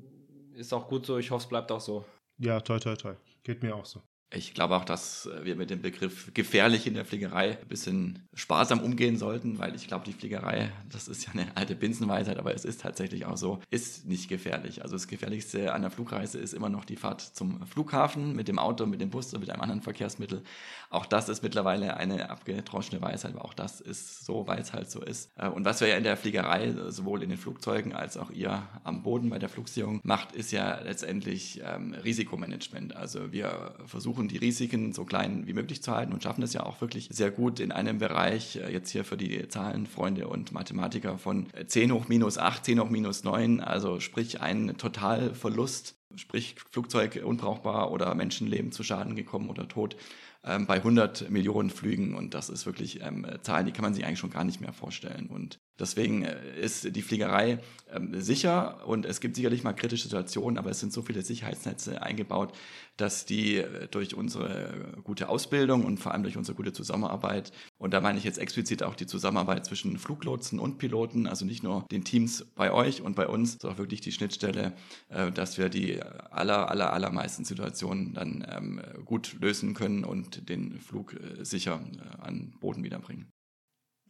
ist 0.54 0.74
auch 0.74 0.88
gut 0.88 1.06
so, 1.06 1.16
ich 1.16 1.30
hoffe, 1.30 1.44
es 1.44 1.48
bleibt 1.48 1.72
auch 1.72 1.80
so. 1.80 2.04
Ja, 2.36 2.60
toll, 2.60 2.80
toll, 2.80 2.96
toll. 2.96 3.16
Geht 3.42 3.62
mir 3.62 3.74
auch 3.74 3.86
so. 3.86 4.02
Ich 4.32 4.54
glaube 4.54 4.76
auch, 4.76 4.84
dass 4.84 5.28
wir 5.42 5.56
mit 5.56 5.70
dem 5.70 5.82
Begriff 5.82 6.32
gefährlich 6.34 6.86
in 6.86 6.94
der 6.94 7.04
Fliegerei 7.04 7.58
ein 7.60 7.68
bisschen 7.68 8.28
sparsam 8.32 8.80
umgehen 8.80 9.16
sollten, 9.16 9.58
weil 9.58 9.74
ich 9.74 9.88
glaube, 9.88 10.04
die 10.04 10.12
Fliegerei, 10.12 10.70
das 10.88 11.08
ist 11.08 11.26
ja 11.26 11.32
eine 11.32 11.56
alte 11.56 11.74
Binsenweisheit, 11.74 12.38
aber 12.38 12.54
es 12.54 12.64
ist 12.64 12.80
tatsächlich 12.80 13.26
auch 13.26 13.36
so, 13.36 13.58
ist 13.70 14.06
nicht 14.06 14.28
gefährlich. 14.28 14.82
Also 14.82 14.94
das 14.94 15.08
Gefährlichste 15.08 15.74
an 15.74 15.82
der 15.82 15.90
Flugreise 15.90 16.38
ist 16.38 16.54
immer 16.54 16.68
noch 16.68 16.84
die 16.84 16.94
Fahrt 16.94 17.20
zum 17.20 17.66
Flughafen 17.66 18.36
mit 18.36 18.46
dem 18.46 18.60
Auto, 18.60 18.86
mit 18.86 19.00
dem 19.00 19.10
Bus 19.10 19.30
oder 19.30 19.40
mit 19.40 19.50
einem 19.50 19.62
anderen 19.62 19.82
Verkehrsmittel. 19.82 20.44
Auch 20.90 21.06
das 21.06 21.28
ist 21.28 21.42
mittlerweile 21.42 21.96
eine 21.96 22.30
abgedroschene 22.30 23.02
Weisheit, 23.02 23.34
aber 23.34 23.44
auch 23.44 23.54
das 23.54 23.80
ist 23.80 24.24
so, 24.24 24.46
weil 24.46 24.60
es 24.60 24.72
halt 24.72 24.92
so 24.92 25.02
ist. 25.02 25.32
Äh, 25.38 25.48
und 25.48 25.64
was 25.64 25.80
wir 25.80 25.88
ja 25.88 25.96
in 25.96 26.04
der 26.04 26.16
Fliegerei, 26.16 26.72
sowohl 26.88 27.24
in 27.24 27.30
den 27.30 27.38
Flugzeugen 27.38 27.94
als 27.94 28.16
auch 28.16 28.30
ihr 28.30 28.62
am 28.84 29.02
Boden 29.02 29.28
bei 29.28 29.40
der 29.40 29.48
Flugsicherung 29.48 30.00
macht, 30.04 30.32
ist 30.32 30.52
ja 30.52 30.78
letztendlich 30.78 31.60
ähm, 31.64 31.94
Risikomanagement. 31.94 32.94
Also 32.94 33.32
wir 33.32 33.74
versuchen 33.86 34.19
versuchen, 34.20 34.28
die 34.28 34.38
Risiken 34.38 34.92
so 34.92 35.04
klein 35.04 35.46
wie 35.46 35.52
möglich 35.52 35.82
zu 35.82 35.92
halten 35.92 36.12
und 36.12 36.22
schaffen 36.22 36.42
es 36.42 36.52
ja 36.52 36.64
auch 36.64 36.80
wirklich 36.80 37.08
sehr 37.10 37.30
gut 37.30 37.60
in 37.60 37.72
einem 37.72 37.98
Bereich, 37.98 38.56
äh, 38.56 38.72
jetzt 38.72 38.90
hier 38.90 39.04
für 39.04 39.16
die 39.16 39.48
Zahlenfreunde 39.48 40.28
und 40.28 40.52
Mathematiker 40.52 41.18
von 41.18 41.46
10 41.66 41.92
hoch 41.92 42.08
minus 42.08 42.38
8, 42.38 42.64
10 42.64 42.80
hoch 42.80 42.90
minus 42.90 43.24
9, 43.24 43.60
also 43.60 44.00
sprich 44.00 44.40
ein 44.40 44.76
Totalverlust, 44.76 45.96
sprich 46.16 46.56
Flugzeug 46.70 47.22
unbrauchbar 47.24 47.90
oder 47.90 48.14
Menschenleben 48.14 48.72
zu 48.72 48.82
Schaden 48.82 49.16
gekommen 49.16 49.48
oder 49.48 49.68
tot 49.68 49.96
ähm, 50.44 50.66
bei 50.66 50.76
100 50.76 51.30
Millionen 51.30 51.70
Flügen 51.70 52.14
und 52.14 52.34
das 52.34 52.48
ist 52.48 52.66
wirklich 52.66 53.02
ähm, 53.02 53.26
Zahlen, 53.42 53.66
die 53.66 53.72
kann 53.72 53.84
man 53.84 53.94
sich 53.94 54.04
eigentlich 54.04 54.18
schon 54.18 54.30
gar 54.30 54.44
nicht 54.44 54.60
mehr 54.60 54.72
vorstellen 54.72 55.28
und 55.28 55.58
Deswegen 55.80 56.22
äh, 56.24 56.36
ist 56.60 56.94
die 56.94 57.02
Fliegerei 57.02 57.58
ähm, 57.92 58.20
sicher 58.20 58.86
und 58.86 59.06
es 59.06 59.20
gibt 59.20 59.34
sicherlich 59.34 59.64
mal 59.64 59.72
kritische 59.72 60.04
Situationen, 60.04 60.58
aber 60.58 60.70
es 60.70 60.80
sind 60.80 60.92
so 60.92 61.02
viele 61.02 61.22
Sicherheitsnetze 61.22 62.02
eingebaut, 62.02 62.52
dass 62.96 63.24
die 63.24 63.56
äh, 63.56 63.88
durch 63.88 64.14
unsere 64.14 65.00
gute 65.02 65.28
Ausbildung 65.28 65.84
und 65.84 65.98
vor 65.98 66.12
allem 66.12 66.22
durch 66.22 66.36
unsere 66.36 66.54
gute 66.54 66.72
Zusammenarbeit, 66.72 67.52
und 67.78 67.94
da 67.94 68.00
meine 68.00 68.18
ich 68.18 68.24
jetzt 68.24 68.38
explizit 68.38 68.82
auch 68.82 68.94
die 68.94 69.06
Zusammenarbeit 69.06 69.64
zwischen 69.64 69.98
Fluglotsen 69.98 70.58
und 70.58 70.78
Piloten, 70.78 71.26
also 71.26 71.46
nicht 71.46 71.62
nur 71.62 71.86
den 71.90 72.04
Teams 72.04 72.44
bei 72.54 72.72
euch 72.72 73.00
und 73.00 73.16
bei 73.16 73.26
uns, 73.26 73.56
sondern 73.58 73.76
auch 73.76 73.78
wirklich 73.78 74.02
die 74.02 74.12
Schnittstelle, 74.12 74.74
äh, 75.08 75.32
dass 75.32 75.56
wir 75.56 75.70
die 75.70 76.00
aller, 76.02 76.70
aller, 76.70 76.92
allermeisten 76.92 77.44
Situationen 77.44 78.12
dann 78.14 78.46
ähm, 78.48 78.82
gut 79.06 79.36
lösen 79.40 79.72
können 79.74 80.04
und 80.04 80.48
den 80.48 80.78
Flug 80.78 81.16
sicher 81.40 81.80
an 82.18 82.52
Boden 82.60 82.84
wiederbringen. 82.84 83.30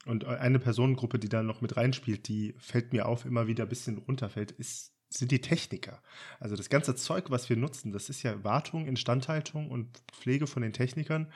Und 0.07 0.25
eine 0.25 0.59
Personengruppe, 0.59 1.19
die 1.19 1.29
da 1.29 1.43
noch 1.43 1.61
mit 1.61 1.77
reinspielt, 1.77 2.27
die 2.29 2.55
fällt 2.59 2.93
mir 2.93 3.07
auf, 3.07 3.27
immer 3.27 3.47
wieder 3.47 3.65
ein 3.65 3.69
bisschen 3.69 3.99
runterfällt, 3.99 4.53
ist, 4.53 4.93
sind 5.11 5.31
die 5.31 5.41
Techniker. 5.41 6.03
Also 6.39 6.57
das 6.57 6.71
ganze 6.71 6.95
Zeug, 6.95 7.31
was 7.31 7.51
wir 7.51 7.57
nutzen, 7.57 7.93
das 7.93 8.09
ist 8.09 8.23
ja 8.23 8.43
Wartung, 8.43 8.87
Instandhaltung 8.87 9.71
und 9.71 10.03
Pflege 10.13 10.47
von 10.47 10.63
den 10.63 10.73
Technikern 10.73 11.31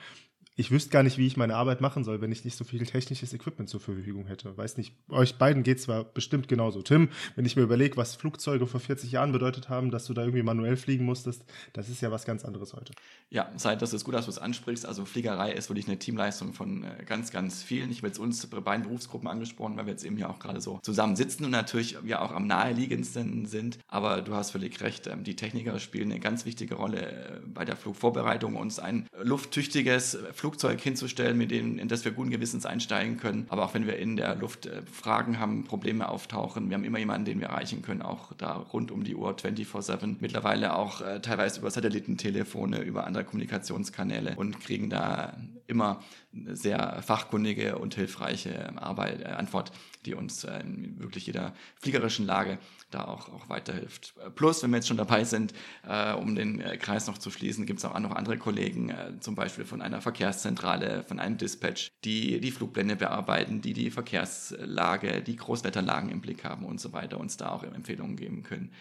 ich 0.55 0.71
wüsste 0.71 0.89
gar 0.89 1.03
nicht, 1.03 1.17
wie 1.17 1.27
ich 1.27 1.35
meine 1.35 1.55
Arbeit 1.55 1.81
machen 1.81 2.03
soll, 2.03 2.21
wenn 2.21 2.31
ich 2.31 2.45
nicht 2.45 2.55
so 2.55 2.63
viel 2.63 2.85
technisches 2.85 3.33
Equipment 3.33 3.69
zur 3.69 3.81
Verfügung 3.81 4.27
hätte. 4.27 4.55
Weiß 4.55 4.77
nicht, 4.77 4.95
euch 5.09 5.37
beiden 5.37 5.63
geht 5.63 5.81
zwar 5.81 6.05
bestimmt 6.05 6.47
genauso. 6.47 6.81
Tim, 6.81 7.09
wenn 7.35 7.45
ich 7.45 7.57
mir 7.57 7.63
überlege, 7.63 7.97
was 7.97 8.15
Flugzeuge 8.15 8.65
vor 8.65 8.79
40 8.79 9.11
Jahren 9.11 9.33
bedeutet 9.33 9.67
haben, 9.67 9.91
dass 9.91 10.05
du 10.05 10.13
da 10.13 10.21
irgendwie 10.21 10.43
manuell 10.43 10.77
fliegen 10.77 11.03
musstest, 11.03 11.43
das 11.73 11.89
ist 11.89 12.01
ja 12.01 12.09
was 12.09 12.25
ganz 12.25 12.45
anderes 12.45 12.73
heute. 12.73 12.93
Ja, 13.29 13.51
seit 13.57 13.81
das 13.81 13.93
ist 13.93 14.05
gut, 14.05 14.13
dass 14.13 14.25
du 14.25 14.31
es 14.31 14.37
ansprichst. 14.37 14.85
Also 14.85 15.03
Fliegerei 15.03 15.51
ist 15.51 15.69
wirklich 15.69 15.87
eine 15.87 15.99
Teamleistung 15.99 16.53
von 16.53 16.83
äh, 16.83 17.03
ganz, 17.05 17.31
ganz 17.31 17.61
vielen. 17.61 17.91
Ich 17.91 18.01
will 18.01 18.09
jetzt 18.09 18.19
uns 18.19 18.45
bei 18.47 18.61
beiden 18.61 18.83
Berufsgruppen 18.83 19.27
angesprochen, 19.27 19.75
weil 19.75 19.87
wir 19.87 19.91
jetzt 19.91 20.05
eben 20.05 20.17
ja 20.17 20.29
auch 20.29 20.39
gerade 20.39 20.61
so 20.61 20.79
zusammen 20.83 21.17
sitzen 21.17 21.43
und 21.43 21.51
natürlich 21.51 21.97
ja 22.05 22.21
auch 22.21 22.31
am 22.31 22.47
naheliegendsten 22.47 23.45
sind. 23.45 23.79
Aber 23.87 24.21
du 24.21 24.33
hast 24.33 24.51
völlig 24.51 24.79
recht, 24.81 25.07
ähm, 25.07 25.25
die 25.25 25.35
Techniker 25.35 25.77
spielen 25.79 26.11
eine 26.11 26.21
ganz 26.21 26.45
wichtige 26.45 26.75
Rolle 26.75 27.11
äh, 27.11 27.41
bei 27.45 27.65
der 27.65 27.75
Flugvorbereitung, 27.75 28.55
uns 28.55 28.79
ein 28.79 29.07
lufttüchtiges 29.21 30.17
Flugzeug 30.45 30.79
hinzustellen, 30.79 31.39
mit 31.39 31.49
dem, 31.49 31.79
in 31.79 31.87
das 31.87 32.05
wir 32.05 32.11
guten 32.11 32.29
Gewissens 32.29 32.67
einsteigen 32.67 33.17
können. 33.17 33.47
Aber 33.49 33.65
auch 33.65 33.73
wenn 33.73 33.87
wir 33.87 33.97
in 33.97 34.15
der 34.15 34.35
Luft 34.35 34.67
äh, 34.67 34.83
Fragen 34.83 35.39
haben, 35.39 35.63
Probleme 35.63 36.07
auftauchen, 36.07 36.69
wir 36.69 36.77
haben 36.77 36.83
immer 36.83 36.99
jemanden, 36.99 37.25
den 37.25 37.39
wir 37.39 37.47
erreichen 37.47 37.81
können, 37.81 38.03
auch 38.03 38.31
da 38.33 38.53
rund 38.53 38.91
um 38.91 39.03
die 39.03 39.15
Uhr 39.15 39.31
24-7. 39.31 40.17
Mittlerweile 40.19 40.75
auch 40.75 41.01
äh, 41.01 41.19
teilweise 41.19 41.61
über 41.61 41.71
Satellitentelefone, 41.71 42.83
über 42.83 43.07
andere 43.07 43.23
Kommunikationskanäle 43.23 44.35
und 44.35 44.59
kriegen 44.59 44.91
da 44.91 45.35
immer 45.65 46.03
sehr 46.31 47.01
fachkundige 47.01 47.79
und 47.79 47.95
hilfreiche 47.95 48.79
Arbeit, 48.79 49.21
äh, 49.21 49.29
Antwort, 49.29 49.71
die 50.05 50.13
uns 50.13 50.43
äh, 50.43 50.59
in 50.59 50.99
wirklich 50.99 51.27
jeder 51.27 51.53
fliegerischen 51.81 52.25
Lage 52.25 52.57
da 52.91 53.05
auch, 53.05 53.29
auch 53.29 53.49
weiterhilft. 53.49 54.13
Plus, 54.35 54.63
wenn 54.63 54.71
wir 54.71 54.77
jetzt 54.77 54.87
schon 54.87 54.97
dabei 54.97 55.23
sind, 55.23 55.53
äh, 55.87 56.13
um 56.13 56.35
den 56.35 56.61
äh, 56.61 56.77
Kreis 56.77 57.07
noch 57.07 57.17
zu 57.17 57.31
schließen, 57.31 57.65
gibt 57.65 57.79
es 57.79 57.85
auch 57.85 57.99
noch 57.99 58.11
andere 58.11 58.37
Kollegen, 58.37 58.89
äh, 58.89 59.19
zum 59.19 59.35
Beispiel 59.35 59.65
von 59.65 59.81
einer 59.81 60.01
Verkehrszentrale, 60.01 61.03
von 61.03 61.19
einem 61.19 61.37
Dispatch, 61.37 61.91
die 62.03 62.39
die 62.39 62.51
Flugpläne 62.51 62.95
bearbeiten, 62.95 63.61
die 63.61 63.73
die 63.73 63.91
Verkehrslage, 63.91 65.21
die 65.21 65.35
Großwetterlagen 65.35 66.09
im 66.09 66.21
Blick 66.21 66.43
haben 66.43 66.65
und 66.65 66.79
so 66.79 66.93
weiter, 66.93 67.19
uns 67.19 67.37
da 67.37 67.49
auch 67.49 67.63
Empfehlungen 67.63 68.15
geben 68.15 68.43
können. 68.43 68.71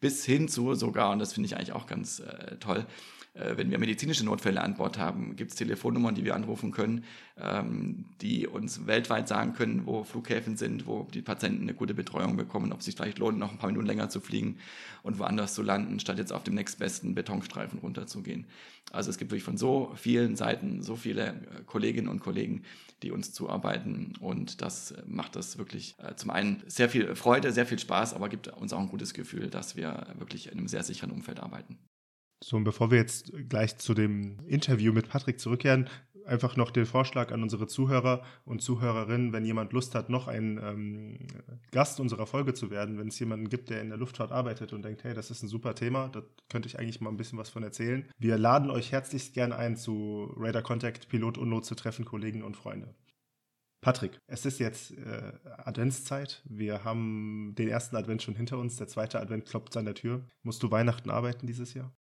Bis 0.00 0.24
hin 0.24 0.48
zu 0.48 0.74
sogar, 0.74 1.10
und 1.10 1.18
das 1.18 1.32
finde 1.32 1.46
ich 1.46 1.56
eigentlich 1.56 1.72
auch 1.72 1.86
ganz 1.86 2.20
äh, 2.20 2.56
toll, 2.58 2.80
äh, 2.80 3.23
wenn 3.34 3.70
wir 3.70 3.78
medizinische 3.78 4.24
Notfälle 4.24 4.62
an 4.62 4.76
Bord 4.76 4.96
haben, 4.96 5.34
gibt 5.34 5.50
es 5.50 5.56
Telefonnummern, 5.56 6.14
die 6.14 6.24
wir 6.24 6.36
anrufen 6.36 6.70
können, 6.70 7.04
ähm, 7.36 8.04
die 8.20 8.46
uns 8.46 8.86
weltweit 8.86 9.26
sagen 9.26 9.54
können, 9.54 9.86
wo 9.86 10.04
Flughäfen 10.04 10.56
sind, 10.56 10.86
wo 10.86 11.08
die 11.12 11.20
Patienten 11.20 11.62
eine 11.62 11.74
gute 11.74 11.94
Betreuung 11.94 12.36
bekommen, 12.36 12.72
ob 12.72 12.78
es 12.78 12.84
sich 12.84 12.94
vielleicht 12.94 13.18
lohnt, 13.18 13.38
noch 13.38 13.50
ein 13.50 13.58
paar 13.58 13.70
Minuten 13.70 13.86
länger 13.86 14.08
zu 14.08 14.20
fliegen 14.20 14.58
und 15.02 15.18
woanders 15.18 15.54
zu 15.54 15.62
landen, 15.62 15.98
statt 15.98 16.18
jetzt 16.18 16.32
auf 16.32 16.44
dem 16.44 16.54
nächstbesten 16.54 17.16
Betonstreifen 17.16 17.80
runterzugehen. 17.80 18.46
Also 18.92 19.10
es 19.10 19.18
gibt 19.18 19.32
wirklich 19.32 19.42
von 19.42 19.56
so 19.56 19.92
vielen 19.96 20.36
Seiten 20.36 20.80
so 20.82 20.94
viele 20.94 21.26
äh, 21.26 21.34
Kolleginnen 21.66 22.08
und 22.08 22.20
Kollegen, 22.20 22.62
die 23.02 23.10
uns 23.10 23.32
zuarbeiten 23.32 24.14
und 24.20 24.62
das 24.62 24.94
macht 25.06 25.34
das 25.34 25.58
wirklich 25.58 25.96
äh, 25.98 26.14
zum 26.14 26.30
einen 26.30 26.62
sehr 26.68 26.88
viel 26.88 27.16
Freude, 27.16 27.50
sehr 27.50 27.66
viel 27.66 27.80
Spaß, 27.80 28.14
aber 28.14 28.28
gibt 28.28 28.46
uns 28.46 28.72
auch 28.72 28.80
ein 28.80 28.88
gutes 28.88 29.12
Gefühl, 29.12 29.50
dass 29.50 29.74
wir 29.74 30.06
wirklich 30.18 30.52
in 30.52 30.58
einem 30.58 30.68
sehr 30.68 30.84
sicheren 30.84 31.10
Umfeld 31.10 31.40
arbeiten. 31.40 31.78
So, 32.44 32.58
und 32.58 32.64
bevor 32.64 32.90
wir 32.90 32.98
jetzt 32.98 33.32
gleich 33.48 33.78
zu 33.78 33.94
dem 33.94 34.38
Interview 34.46 34.92
mit 34.92 35.08
Patrick 35.08 35.40
zurückkehren, 35.40 35.88
einfach 36.26 36.56
noch 36.56 36.70
den 36.70 36.84
Vorschlag 36.84 37.32
an 37.32 37.42
unsere 37.42 37.66
Zuhörer 37.66 38.22
und 38.44 38.60
Zuhörerinnen, 38.60 39.32
wenn 39.32 39.46
jemand 39.46 39.72
Lust 39.72 39.94
hat, 39.94 40.10
noch 40.10 40.28
ein 40.28 40.60
ähm, 40.62 41.18
Gast 41.70 42.00
unserer 42.00 42.26
Folge 42.26 42.52
zu 42.52 42.70
werden, 42.70 42.98
wenn 42.98 43.08
es 43.08 43.18
jemanden 43.18 43.48
gibt, 43.48 43.70
der 43.70 43.80
in 43.80 43.88
der 43.88 43.96
Luftfahrt 43.96 44.30
arbeitet 44.30 44.74
und 44.74 44.84
denkt, 44.84 45.04
hey, 45.04 45.14
das 45.14 45.30
ist 45.30 45.42
ein 45.42 45.48
super 45.48 45.74
Thema, 45.74 46.08
da 46.10 46.22
könnte 46.50 46.68
ich 46.68 46.78
eigentlich 46.78 47.00
mal 47.00 47.08
ein 47.08 47.16
bisschen 47.16 47.38
was 47.38 47.48
von 47.48 47.62
erzählen. 47.62 48.06
Wir 48.18 48.36
laden 48.36 48.70
euch 48.70 48.92
herzlichst 48.92 49.32
gerne 49.32 49.56
ein, 49.56 49.78
zu 49.78 50.30
Radar 50.36 50.62
Contact 50.62 51.08
Pilot 51.08 51.38
und 51.38 51.48
Not 51.48 51.64
zu 51.64 51.74
treffen, 51.74 52.04
Kollegen 52.04 52.42
und 52.42 52.58
Freunde. 52.58 52.94
Patrick, 53.80 54.18
es 54.26 54.44
ist 54.44 54.60
jetzt 54.60 54.92
äh, 54.92 55.32
Adventszeit. 55.56 56.42
Wir 56.44 56.84
haben 56.84 57.54
den 57.56 57.68
ersten 57.68 57.96
Advent 57.96 58.22
schon 58.22 58.36
hinter 58.36 58.58
uns. 58.58 58.76
Der 58.76 58.88
zweite 58.88 59.18
Advent 59.18 59.46
klopft 59.46 59.76
an 59.78 59.86
der 59.86 59.94
Tür. 59.94 60.26
Musst 60.42 60.62
du 60.62 60.70
Weihnachten 60.70 61.08
arbeiten 61.08 61.46
dieses 61.46 61.72
Jahr? 61.72 61.94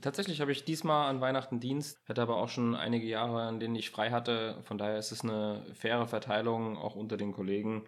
Tatsächlich 0.00 0.40
habe 0.40 0.52
ich 0.52 0.64
diesmal 0.64 1.10
an 1.10 1.20
Weihnachten 1.20 1.60
Dienst, 1.60 1.98
hatte 2.08 2.22
aber 2.22 2.36
auch 2.36 2.48
schon 2.48 2.74
einige 2.74 3.06
Jahre, 3.06 3.42
an 3.42 3.60
denen 3.60 3.76
ich 3.76 3.90
frei 3.90 4.10
hatte. 4.10 4.58
Von 4.64 4.78
daher 4.78 4.98
ist 4.98 5.12
es 5.12 5.22
eine 5.22 5.62
faire 5.74 6.06
Verteilung 6.06 6.78
auch 6.78 6.96
unter 6.96 7.18
den 7.18 7.32
Kollegen. 7.32 7.84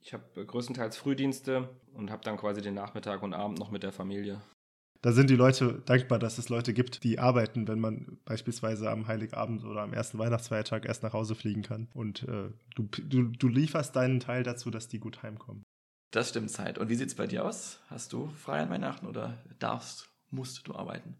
Ich 0.00 0.14
habe 0.14 0.44
größtenteils 0.46 0.96
Frühdienste 0.96 1.68
und 1.94 2.10
habe 2.10 2.24
dann 2.24 2.38
quasi 2.38 2.62
den 2.62 2.74
Nachmittag 2.74 3.22
und 3.22 3.34
Abend 3.34 3.58
noch 3.58 3.70
mit 3.70 3.82
der 3.82 3.92
Familie. 3.92 4.40
Da 5.02 5.10
sind 5.10 5.30
die 5.30 5.36
Leute 5.36 5.82
dankbar, 5.84 6.20
dass 6.20 6.38
es 6.38 6.48
Leute 6.48 6.72
gibt, 6.72 7.02
die 7.02 7.18
arbeiten, 7.18 7.66
wenn 7.66 7.80
man 7.80 8.18
beispielsweise 8.24 8.88
am 8.88 9.08
Heiligabend 9.08 9.64
oder 9.64 9.82
am 9.82 9.92
ersten 9.92 10.18
Weihnachtsfeiertag 10.18 10.86
erst 10.86 11.02
nach 11.02 11.12
Hause 11.12 11.34
fliegen 11.34 11.62
kann. 11.62 11.88
Und 11.92 12.22
äh, 12.22 12.50
du, 12.76 12.84
du, 12.84 13.24
du 13.24 13.48
lieferst 13.48 13.96
deinen 13.96 14.20
Teil 14.20 14.44
dazu, 14.44 14.70
dass 14.70 14.86
die 14.86 15.00
gut 15.00 15.22
heimkommen. 15.22 15.64
Das 16.12 16.28
stimmt, 16.28 16.50
Zeit. 16.50 16.78
Und 16.78 16.88
wie 16.88 16.94
sieht 16.94 17.08
es 17.08 17.16
bei 17.16 17.26
dir 17.26 17.44
aus? 17.44 17.80
Hast 17.88 18.12
du 18.12 18.28
frei 18.28 18.60
an 18.60 18.70
Weihnachten 18.70 19.06
oder 19.06 19.42
darfst, 19.58 20.08
musst 20.30 20.68
du 20.68 20.74
arbeiten? 20.74 21.16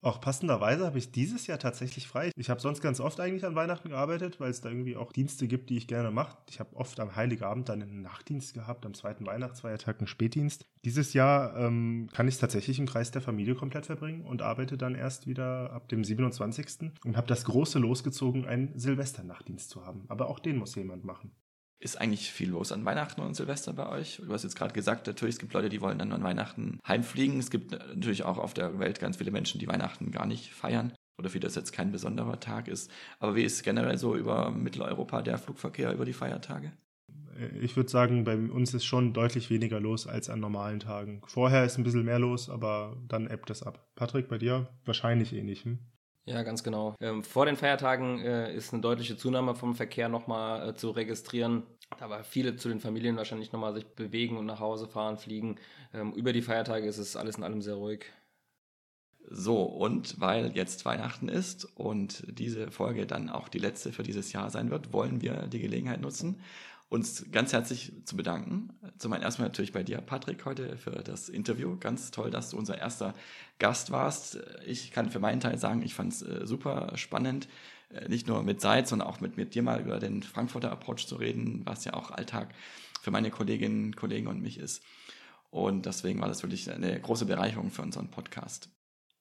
Auch 0.00 0.20
passenderweise 0.20 0.86
habe 0.86 0.98
ich 0.98 1.10
dieses 1.10 1.48
Jahr 1.48 1.58
tatsächlich 1.58 2.06
frei. 2.06 2.30
Ich 2.36 2.50
habe 2.50 2.60
sonst 2.60 2.80
ganz 2.80 3.00
oft 3.00 3.18
eigentlich 3.18 3.44
an 3.44 3.56
Weihnachten 3.56 3.88
gearbeitet, 3.88 4.38
weil 4.38 4.50
es 4.50 4.60
da 4.60 4.68
irgendwie 4.68 4.96
auch 4.96 5.12
Dienste 5.12 5.48
gibt, 5.48 5.70
die 5.70 5.76
ich 5.76 5.88
gerne 5.88 6.12
mache. 6.12 6.38
Ich 6.48 6.60
habe 6.60 6.76
oft 6.76 7.00
am 7.00 7.16
Heiligabend 7.16 7.68
dann 7.68 7.82
einen 7.82 8.02
Nachtdienst 8.02 8.54
gehabt, 8.54 8.86
am 8.86 8.94
zweiten 8.94 9.26
Weihnachtsfeiertag 9.26 9.98
einen 9.98 10.06
Spätdienst. 10.06 10.66
Dieses 10.84 11.14
Jahr 11.14 11.56
ähm, 11.56 12.08
kann 12.12 12.28
ich 12.28 12.34
es 12.34 12.40
tatsächlich 12.40 12.78
im 12.78 12.86
Kreis 12.86 13.10
der 13.10 13.22
Familie 13.22 13.56
komplett 13.56 13.86
verbringen 13.86 14.24
und 14.24 14.40
arbeite 14.40 14.78
dann 14.78 14.94
erst 14.94 15.26
wieder 15.26 15.72
ab 15.72 15.88
dem 15.88 16.04
27. 16.04 16.92
und 17.04 17.16
habe 17.16 17.26
das 17.26 17.44
große 17.44 17.80
losgezogen, 17.80 18.46
einen 18.46 18.78
Silvesternachtdienst 18.78 19.68
zu 19.68 19.84
haben. 19.84 20.04
Aber 20.08 20.28
auch 20.28 20.38
den 20.38 20.58
muss 20.58 20.76
jemand 20.76 21.04
machen. 21.04 21.32
Ist 21.80 22.00
eigentlich 22.00 22.32
viel 22.32 22.50
los 22.50 22.72
an 22.72 22.84
Weihnachten 22.84 23.20
und 23.20 23.34
Silvester 23.34 23.72
bei 23.72 23.88
euch? 23.88 24.20
Du 24.24 24.32
hast 24.32 24.42
jetzt 24.42 24.56
gerade 24.56 24.74
gesagt, 24.74 25.06
natürlich, 25.06 25.36
es 25.36 25.38
gibt 25.38 25.52
Leute, 25.52 25.68
die 25.68 25.80
wollen 25.80 25.98
dann 25.98 26.12
an 26.12 26.24
Weihnachten 26.24 26.80
heimfliegen. 26.86 27.38
Es 27.38 27.50
gibt 27.50 27.70
natürlich 27.70 28.24
auch 28.24 28.38
auf 28.38 28.52
der 28.52 28.80
Welt 28.80 28.98
ganz 28.98 29.18
viele 29.18 29.30
Menschen, 29.30 29.60
die 29.60 29.68
Weihnachten 29.68 30.10
gar 30.10 30.26
nicht 30.26 30.52
feiern 30.52 30.92
oder 31.18 31.30
für 31.30 31.38
das 31.38 31.54
jetzt 31.54 31.72
kein 31.72 31.92
besonderer 31.92 32.40
Tag 32.40 32.66
ist. 32.66 32.90
Aber 33.20 33.36
wie 33.36 33.42
ist 33.42 33.62
generell 33.62 33.96
so 33.96 34.16
über 34.16 34.50
Mitteleuropa 34.50 35.22
der 35.22 35.38
Flugverkehr 35.38 35.92
über 35.92 36.04
die 36.04 36.12
Feiertage? 36.12 36.72
Ich 37.60 37.76
würde 37.76 37.88
sagen, 37.88 38.24
bei 38.24 38.36
uns 38.36 38.74
ist 38.74 38.84
schon 38.84 39.12
deutlich 39.12 39.48
weniger 39.48 39.78
los 39.78 40.08
als 40.08 40.28
an 40.28 40.40
normalen 40.40 40.80
Tagen. 40.80 41.22
Vorher 41.26 41.64
ist 41.64 41.78
ein 41.78 41.84
bisschen 41.84 42.04
mehr 42.04 42.18
los, 42.18 42.50
aber 42.50 42.96
dann 43.06 43.28
ebbt 43.28 43.50
es 43.50 43.62
ab. 43.62 43.88
Patrick, 43.94 44.26
bei 44.26 44.38
dir 44.38 44.68
wahrscheinlich 44.84 45.32
ähnlich. 45.32 45.64
Hm? 45.64 45.78
Ja, 46.28 46.42
ganz 46.42 46.62
genau. 46.62 46.94
Ähm, 47.00 47.24
vor 47.24 47.46
den 47.46 47.56
Feiertagen 47.56 48.20
äh, 48.20 48.54
ist 48.54 48.74
eine 48.74 48.82
deutliche 48.82 49.16
Zunahme 49.16 49.54
vom 49.54 49.74
Verkehr 49.74 50.10
nochmal 50.10 50.68
äh, 50.68 50.74
zu 50.74 50.90
registrieren. 50.90 51.62
Da 51.98 52.10
war 52.10 52.22
viele 52.22 52.56
zu 52.56 52.68
den 52.68 52.80
Familien 52.80 53.16
wahrscheinlich 53.16 53.50
nochmal 53.50 53.72
sich 53.72 53.86
bewegen 53.86 54.36
und 54.36 54.44
nach 54.44 54.60
Hause 54.60 54.88
fahren, 54.88 55.16
fliegen. 55.16 55.56
Ähm, 55.94 56.12
über 56.12 56.34
die 56.34 56.42
Feiertage 56.42 56.86
ist 56.86 56.98
es 56.98 57.16
alles 57.16 57.38
in 57.38 57.44
allem 57.44 57.62
sehr 57.62 57.76
ruhig. 57.76 58.12
So, 59.30 59.62
und 59.62 60.20
weil 60.20 60.54
jetzt 60.54 60.84
Weihnachten 60.84 61.28
ist 61.30 61.64
und 61.76 62.24
diese 62.28 62.70
Folge 62.70 63.06
dann 63.06 63.30
auch 63.30 63.48
die 63.48 63.58
letzte 63.58 63.92
für 63.92 64.02
dieses 64.02 64.32
Jahr 64.32 64.50
sein 64.50 64.70
wird, 64.70 64.92
wollen 64.92 65.22
wir 65.22 65.46
die 65.46 65.60
Gelegenheit 65.60 66.02
nutzen, 66.02 66.42
uns 66.88 67.26
ganz 67.30 67.52
herzlich 67.52 67.92
zu 68.04 68.16
bedanken. 68.16 68.70
Zum 68.96 69.12
einen 69.12 69.22
erstmal 69.22 69.48
natürlich 69.48 69.72
bei 69.72 69.82
dir, 69.82 69.98
Patrick, 69.98 70.44
heute 70.46 70.76
für 70.78 71.02
das 71.02 71.28
Interview. 71.28 71.76
Ganz 71.78 72.10
toll, 72.10 72.30
dass 72.30 72.50
du 72.50 72.56
unser 72.56 72.78
erster 72.78 73.14
Gast 73.58 73.90
warst. 73.90 74.38
Ich 74.66 74.90
kann 74.90 75.10
für 75.10 75.20
meinen 75.20 75.40
Teil 75.40 75.58
sagen, 75.58 75.82
ich 75.82 75.94
fand 75.94 76.12
es 76.14 76.22
äh, 76.22 76.46
super 76.46 76.92
spannend, 76.96 77.48
äh, 77.90 78.08
nicht 78.08 78.26
nur 78.26 78.42
mit 78.42 78.60
Seid, 78.60 78.88
sondern 78.88 79.08
auch 79.08 79.20
mit, 79.20 79.36
mit 79.36 79.54
dir 79.54 79.62
mal 79.62 79.80
über 79.80 79.98
den 79.98 80.22
Frankfurter 80.22 80.72
Approach 80.72 81.06
zu 81.06 81.16
reden, 81.16 81.62
was 81.64 81.84
ja 81.84 81.92
auch 81.92 82.10
Alltag 82.10 82.54
für 83.02 83.10
meine 83.10 83.30
Kolleginnen, 83.30 83.94
Kollegen 83.94 84.26
und 84.26 84.40
mich 84.40 84.58
ist. 84.58 84.82
Und 85.50 85.86
deswegen 85.86 86.20
war 86.20 86.28
das 86.28 86.42
wirklich 86.42 86.70
eine 86.70 86.98
große 87.00 87.26
Bereicherung 87.26 87.70
für 87.70 87.82
unseren 87.82 88.10
Podcast. 88.10 88.70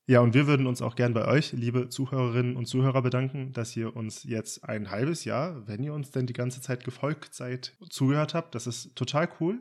Ja, 0.09 0.21
und 0.21 0.33
wir 0.33 0.47
würden 0.47 0.67
uns 0.67 0.81
auch 0.81 0.95
gern 0.95 1.13
bei 1.13 1.27
euch, 1.27 1.51
liebe 1.51 1.89
Zuhörerinnen 1.89 2.55
und 2.55 2.65
Zuhörer, 2.65 3.01
bedanken, 3.01 3.51
dass 3.51 3.75
ihr 3.75 3.93
uns 3.93 4.23
jetzt 4.23 4.63
ein 4.63 4.89
halbes 4.89 5.25
Jahr, 5.25 5.67
wenn 5.67 5.83
ihr 5.83 5.93
uns 5.93 6.11
denn 6.11 6.25
die 6.25 6.33
ganze 6.33 6.61
Zeit 6.61 6.85
gefolgt 6.85 7.33
seid, 7.33 7.73
zugehört 7.89 8.33
habt. 8.33 8.55
Das 8.55 8.67
ist 8.67 8.95
total 8.95 9.27
cool. 9.41 9.59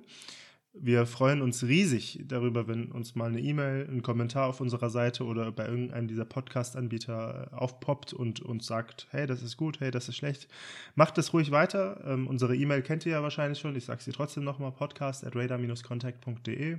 Wir 0.73 1.05
freuen 1.07 1.43
uns 1.43 1.65
riesig 1.65 2.21
darüber, 2.29 2.69
wenn 2.69 2.93
uns 2.93 3.17
mal 3.17 3.29
eine 3.29 3.41
E-Mail, 3.41 3.89
ein 3.91 4.03
Kommentar 4.03 4.47
auf 4.47 4.61
unserer 4.61 4.89
Seite 4.89 5.25
oder 5.25 5.51
bei 5.51 5.67
irgendeinem 5.67 6.07
dieser 6.07 6.27
Podcast-Anbieter 6.27 7.49
aufpoppt 7.51 8.13
und 8.13 8.41
uns 8.41 8.67
sagt, 8.67 9.09
hey, 9.11 9.27
das 9.27 9.43
ist 9.43 9.57
gut, 9.57 9.81
hey, 9.81 9.91
das 9.91 10.09
ist 10.09 10.17
schlecht. 10.17 10.47
Macht 10.95 11.19
das 11.19 11.33
ruhig 11.33 11.51
weiter. 11.51 12.05
Ähm, 12.07 12.29
unsere 12.29 12.55
E-Mail 12.55 12.83
kennt 12.83 13.05
ihr 13.05 13.13
ja 13.13 13.23
wahrscheinlich 13.25 13.59
schon. 13.59 13.75
Ich 13.75 13.87
sage 13.87 14.01
sie 14.01 14.13
trotzdem 14.13 14.45
nochmal, 14.45 14.71
podcast 14.71 15.25
at 15.25 15.35
radar-contact.de. 15.35 16.79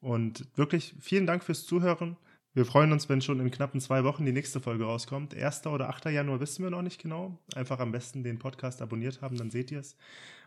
Und 0.00 0.46
wirklich 0.54 0.94
vielen 1.00 1.26
Dank 1.26 1.42
fürs 1.42 1.66
Zuhören. 1.66 2.16
Wir 2.54 2.66
freuen 2.66 2.92
uns, 2.92 3.08
wenn 3.08 3.22
schon 3.22 3.40
in 3.40 3.50
knappen 3.50 3.80
zwei 3.80 4.04
Wochen 4.04 4.26
die 4.26 4.32
nächste 4.32 4.60
Folge 4.60 4.84
rauskommt. 4.84 5.34
1. 5.34 5.66
oder 5.66 5.88
8. 5.88 6.06
Januar 6.06 6.40
wissen 6.40 6.62
wir 6.62 6.70
noch 6.70 6.82
nicht 6.82 7.00
genau. 7.00 7.38
Einfach 7.54 7.80
am 7.80 7.92
besten 7.92 8.22
den 8.24 8.38
Podcast 8.38 8.82
abonniert 8.82 9.22
haben, 9.22 9.36
dann 9.36 9.50
seht 9.50 9.70
ihr 9.70 9.80
es. 9.80 9.96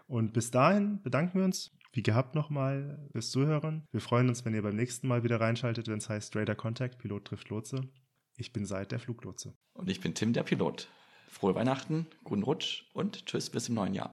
Und 0.08 0.32
bis 0.32 0.52
dahin 0.52 1.02
bedanken 1.02 1.40
wir 1.40 1.46
uns, 1.46 1.76
wie 1.94 2.04
gehabt, 2.04 2.36
nochmal 2.36 3.00
fürs 3.12 3.32
Zuhören. 3.32 3.88
Wir 3.92 4.02
freuen 4.02 4.30
uns, 4.30 4.46
wenn 4.46 4.54
ihr 4.54 4.62
beim 4.62 4.76
nächsten 4.76 5.08
Mal 5.08 5.24
wieder 5.24 5.42
reinschaltet, 5.42 5.88
wenn 5.88 5.98
es 5.98 6.08
heißt 6.08 6.36
Radar 6.36 6.56
Contact, 6.56 7.00
Pilot 7.00 7.26
trifft 7.26 7.50
Lotse. 7.50 7.90
Ich 8.38 8.54
bin 8.54 8.66
Seid, 8.66 8.92
der 8.92 9.00
Fluglotse. 9.00 9.56
Und 9.74 9.90
ich 9.90 10.00
bin 10.00 10.14
Tim, 10.14 10.34
der 10.34 10.44
Pilot. 10.44 10.90
Frohe 11.28 11.56
Weihnachten, 11.56 12.06
guten 12.24 12.44
Rutsch 12.44 12.84
und 12.94 13.26
tschüss 13.26 13.50
bis 13.50 13.70
im 13.70 13.76
neuen 13.76 13.96
Jahr. 13.96 14.12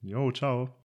Jo, 0.00 0.30
ciao. 0.30 0.85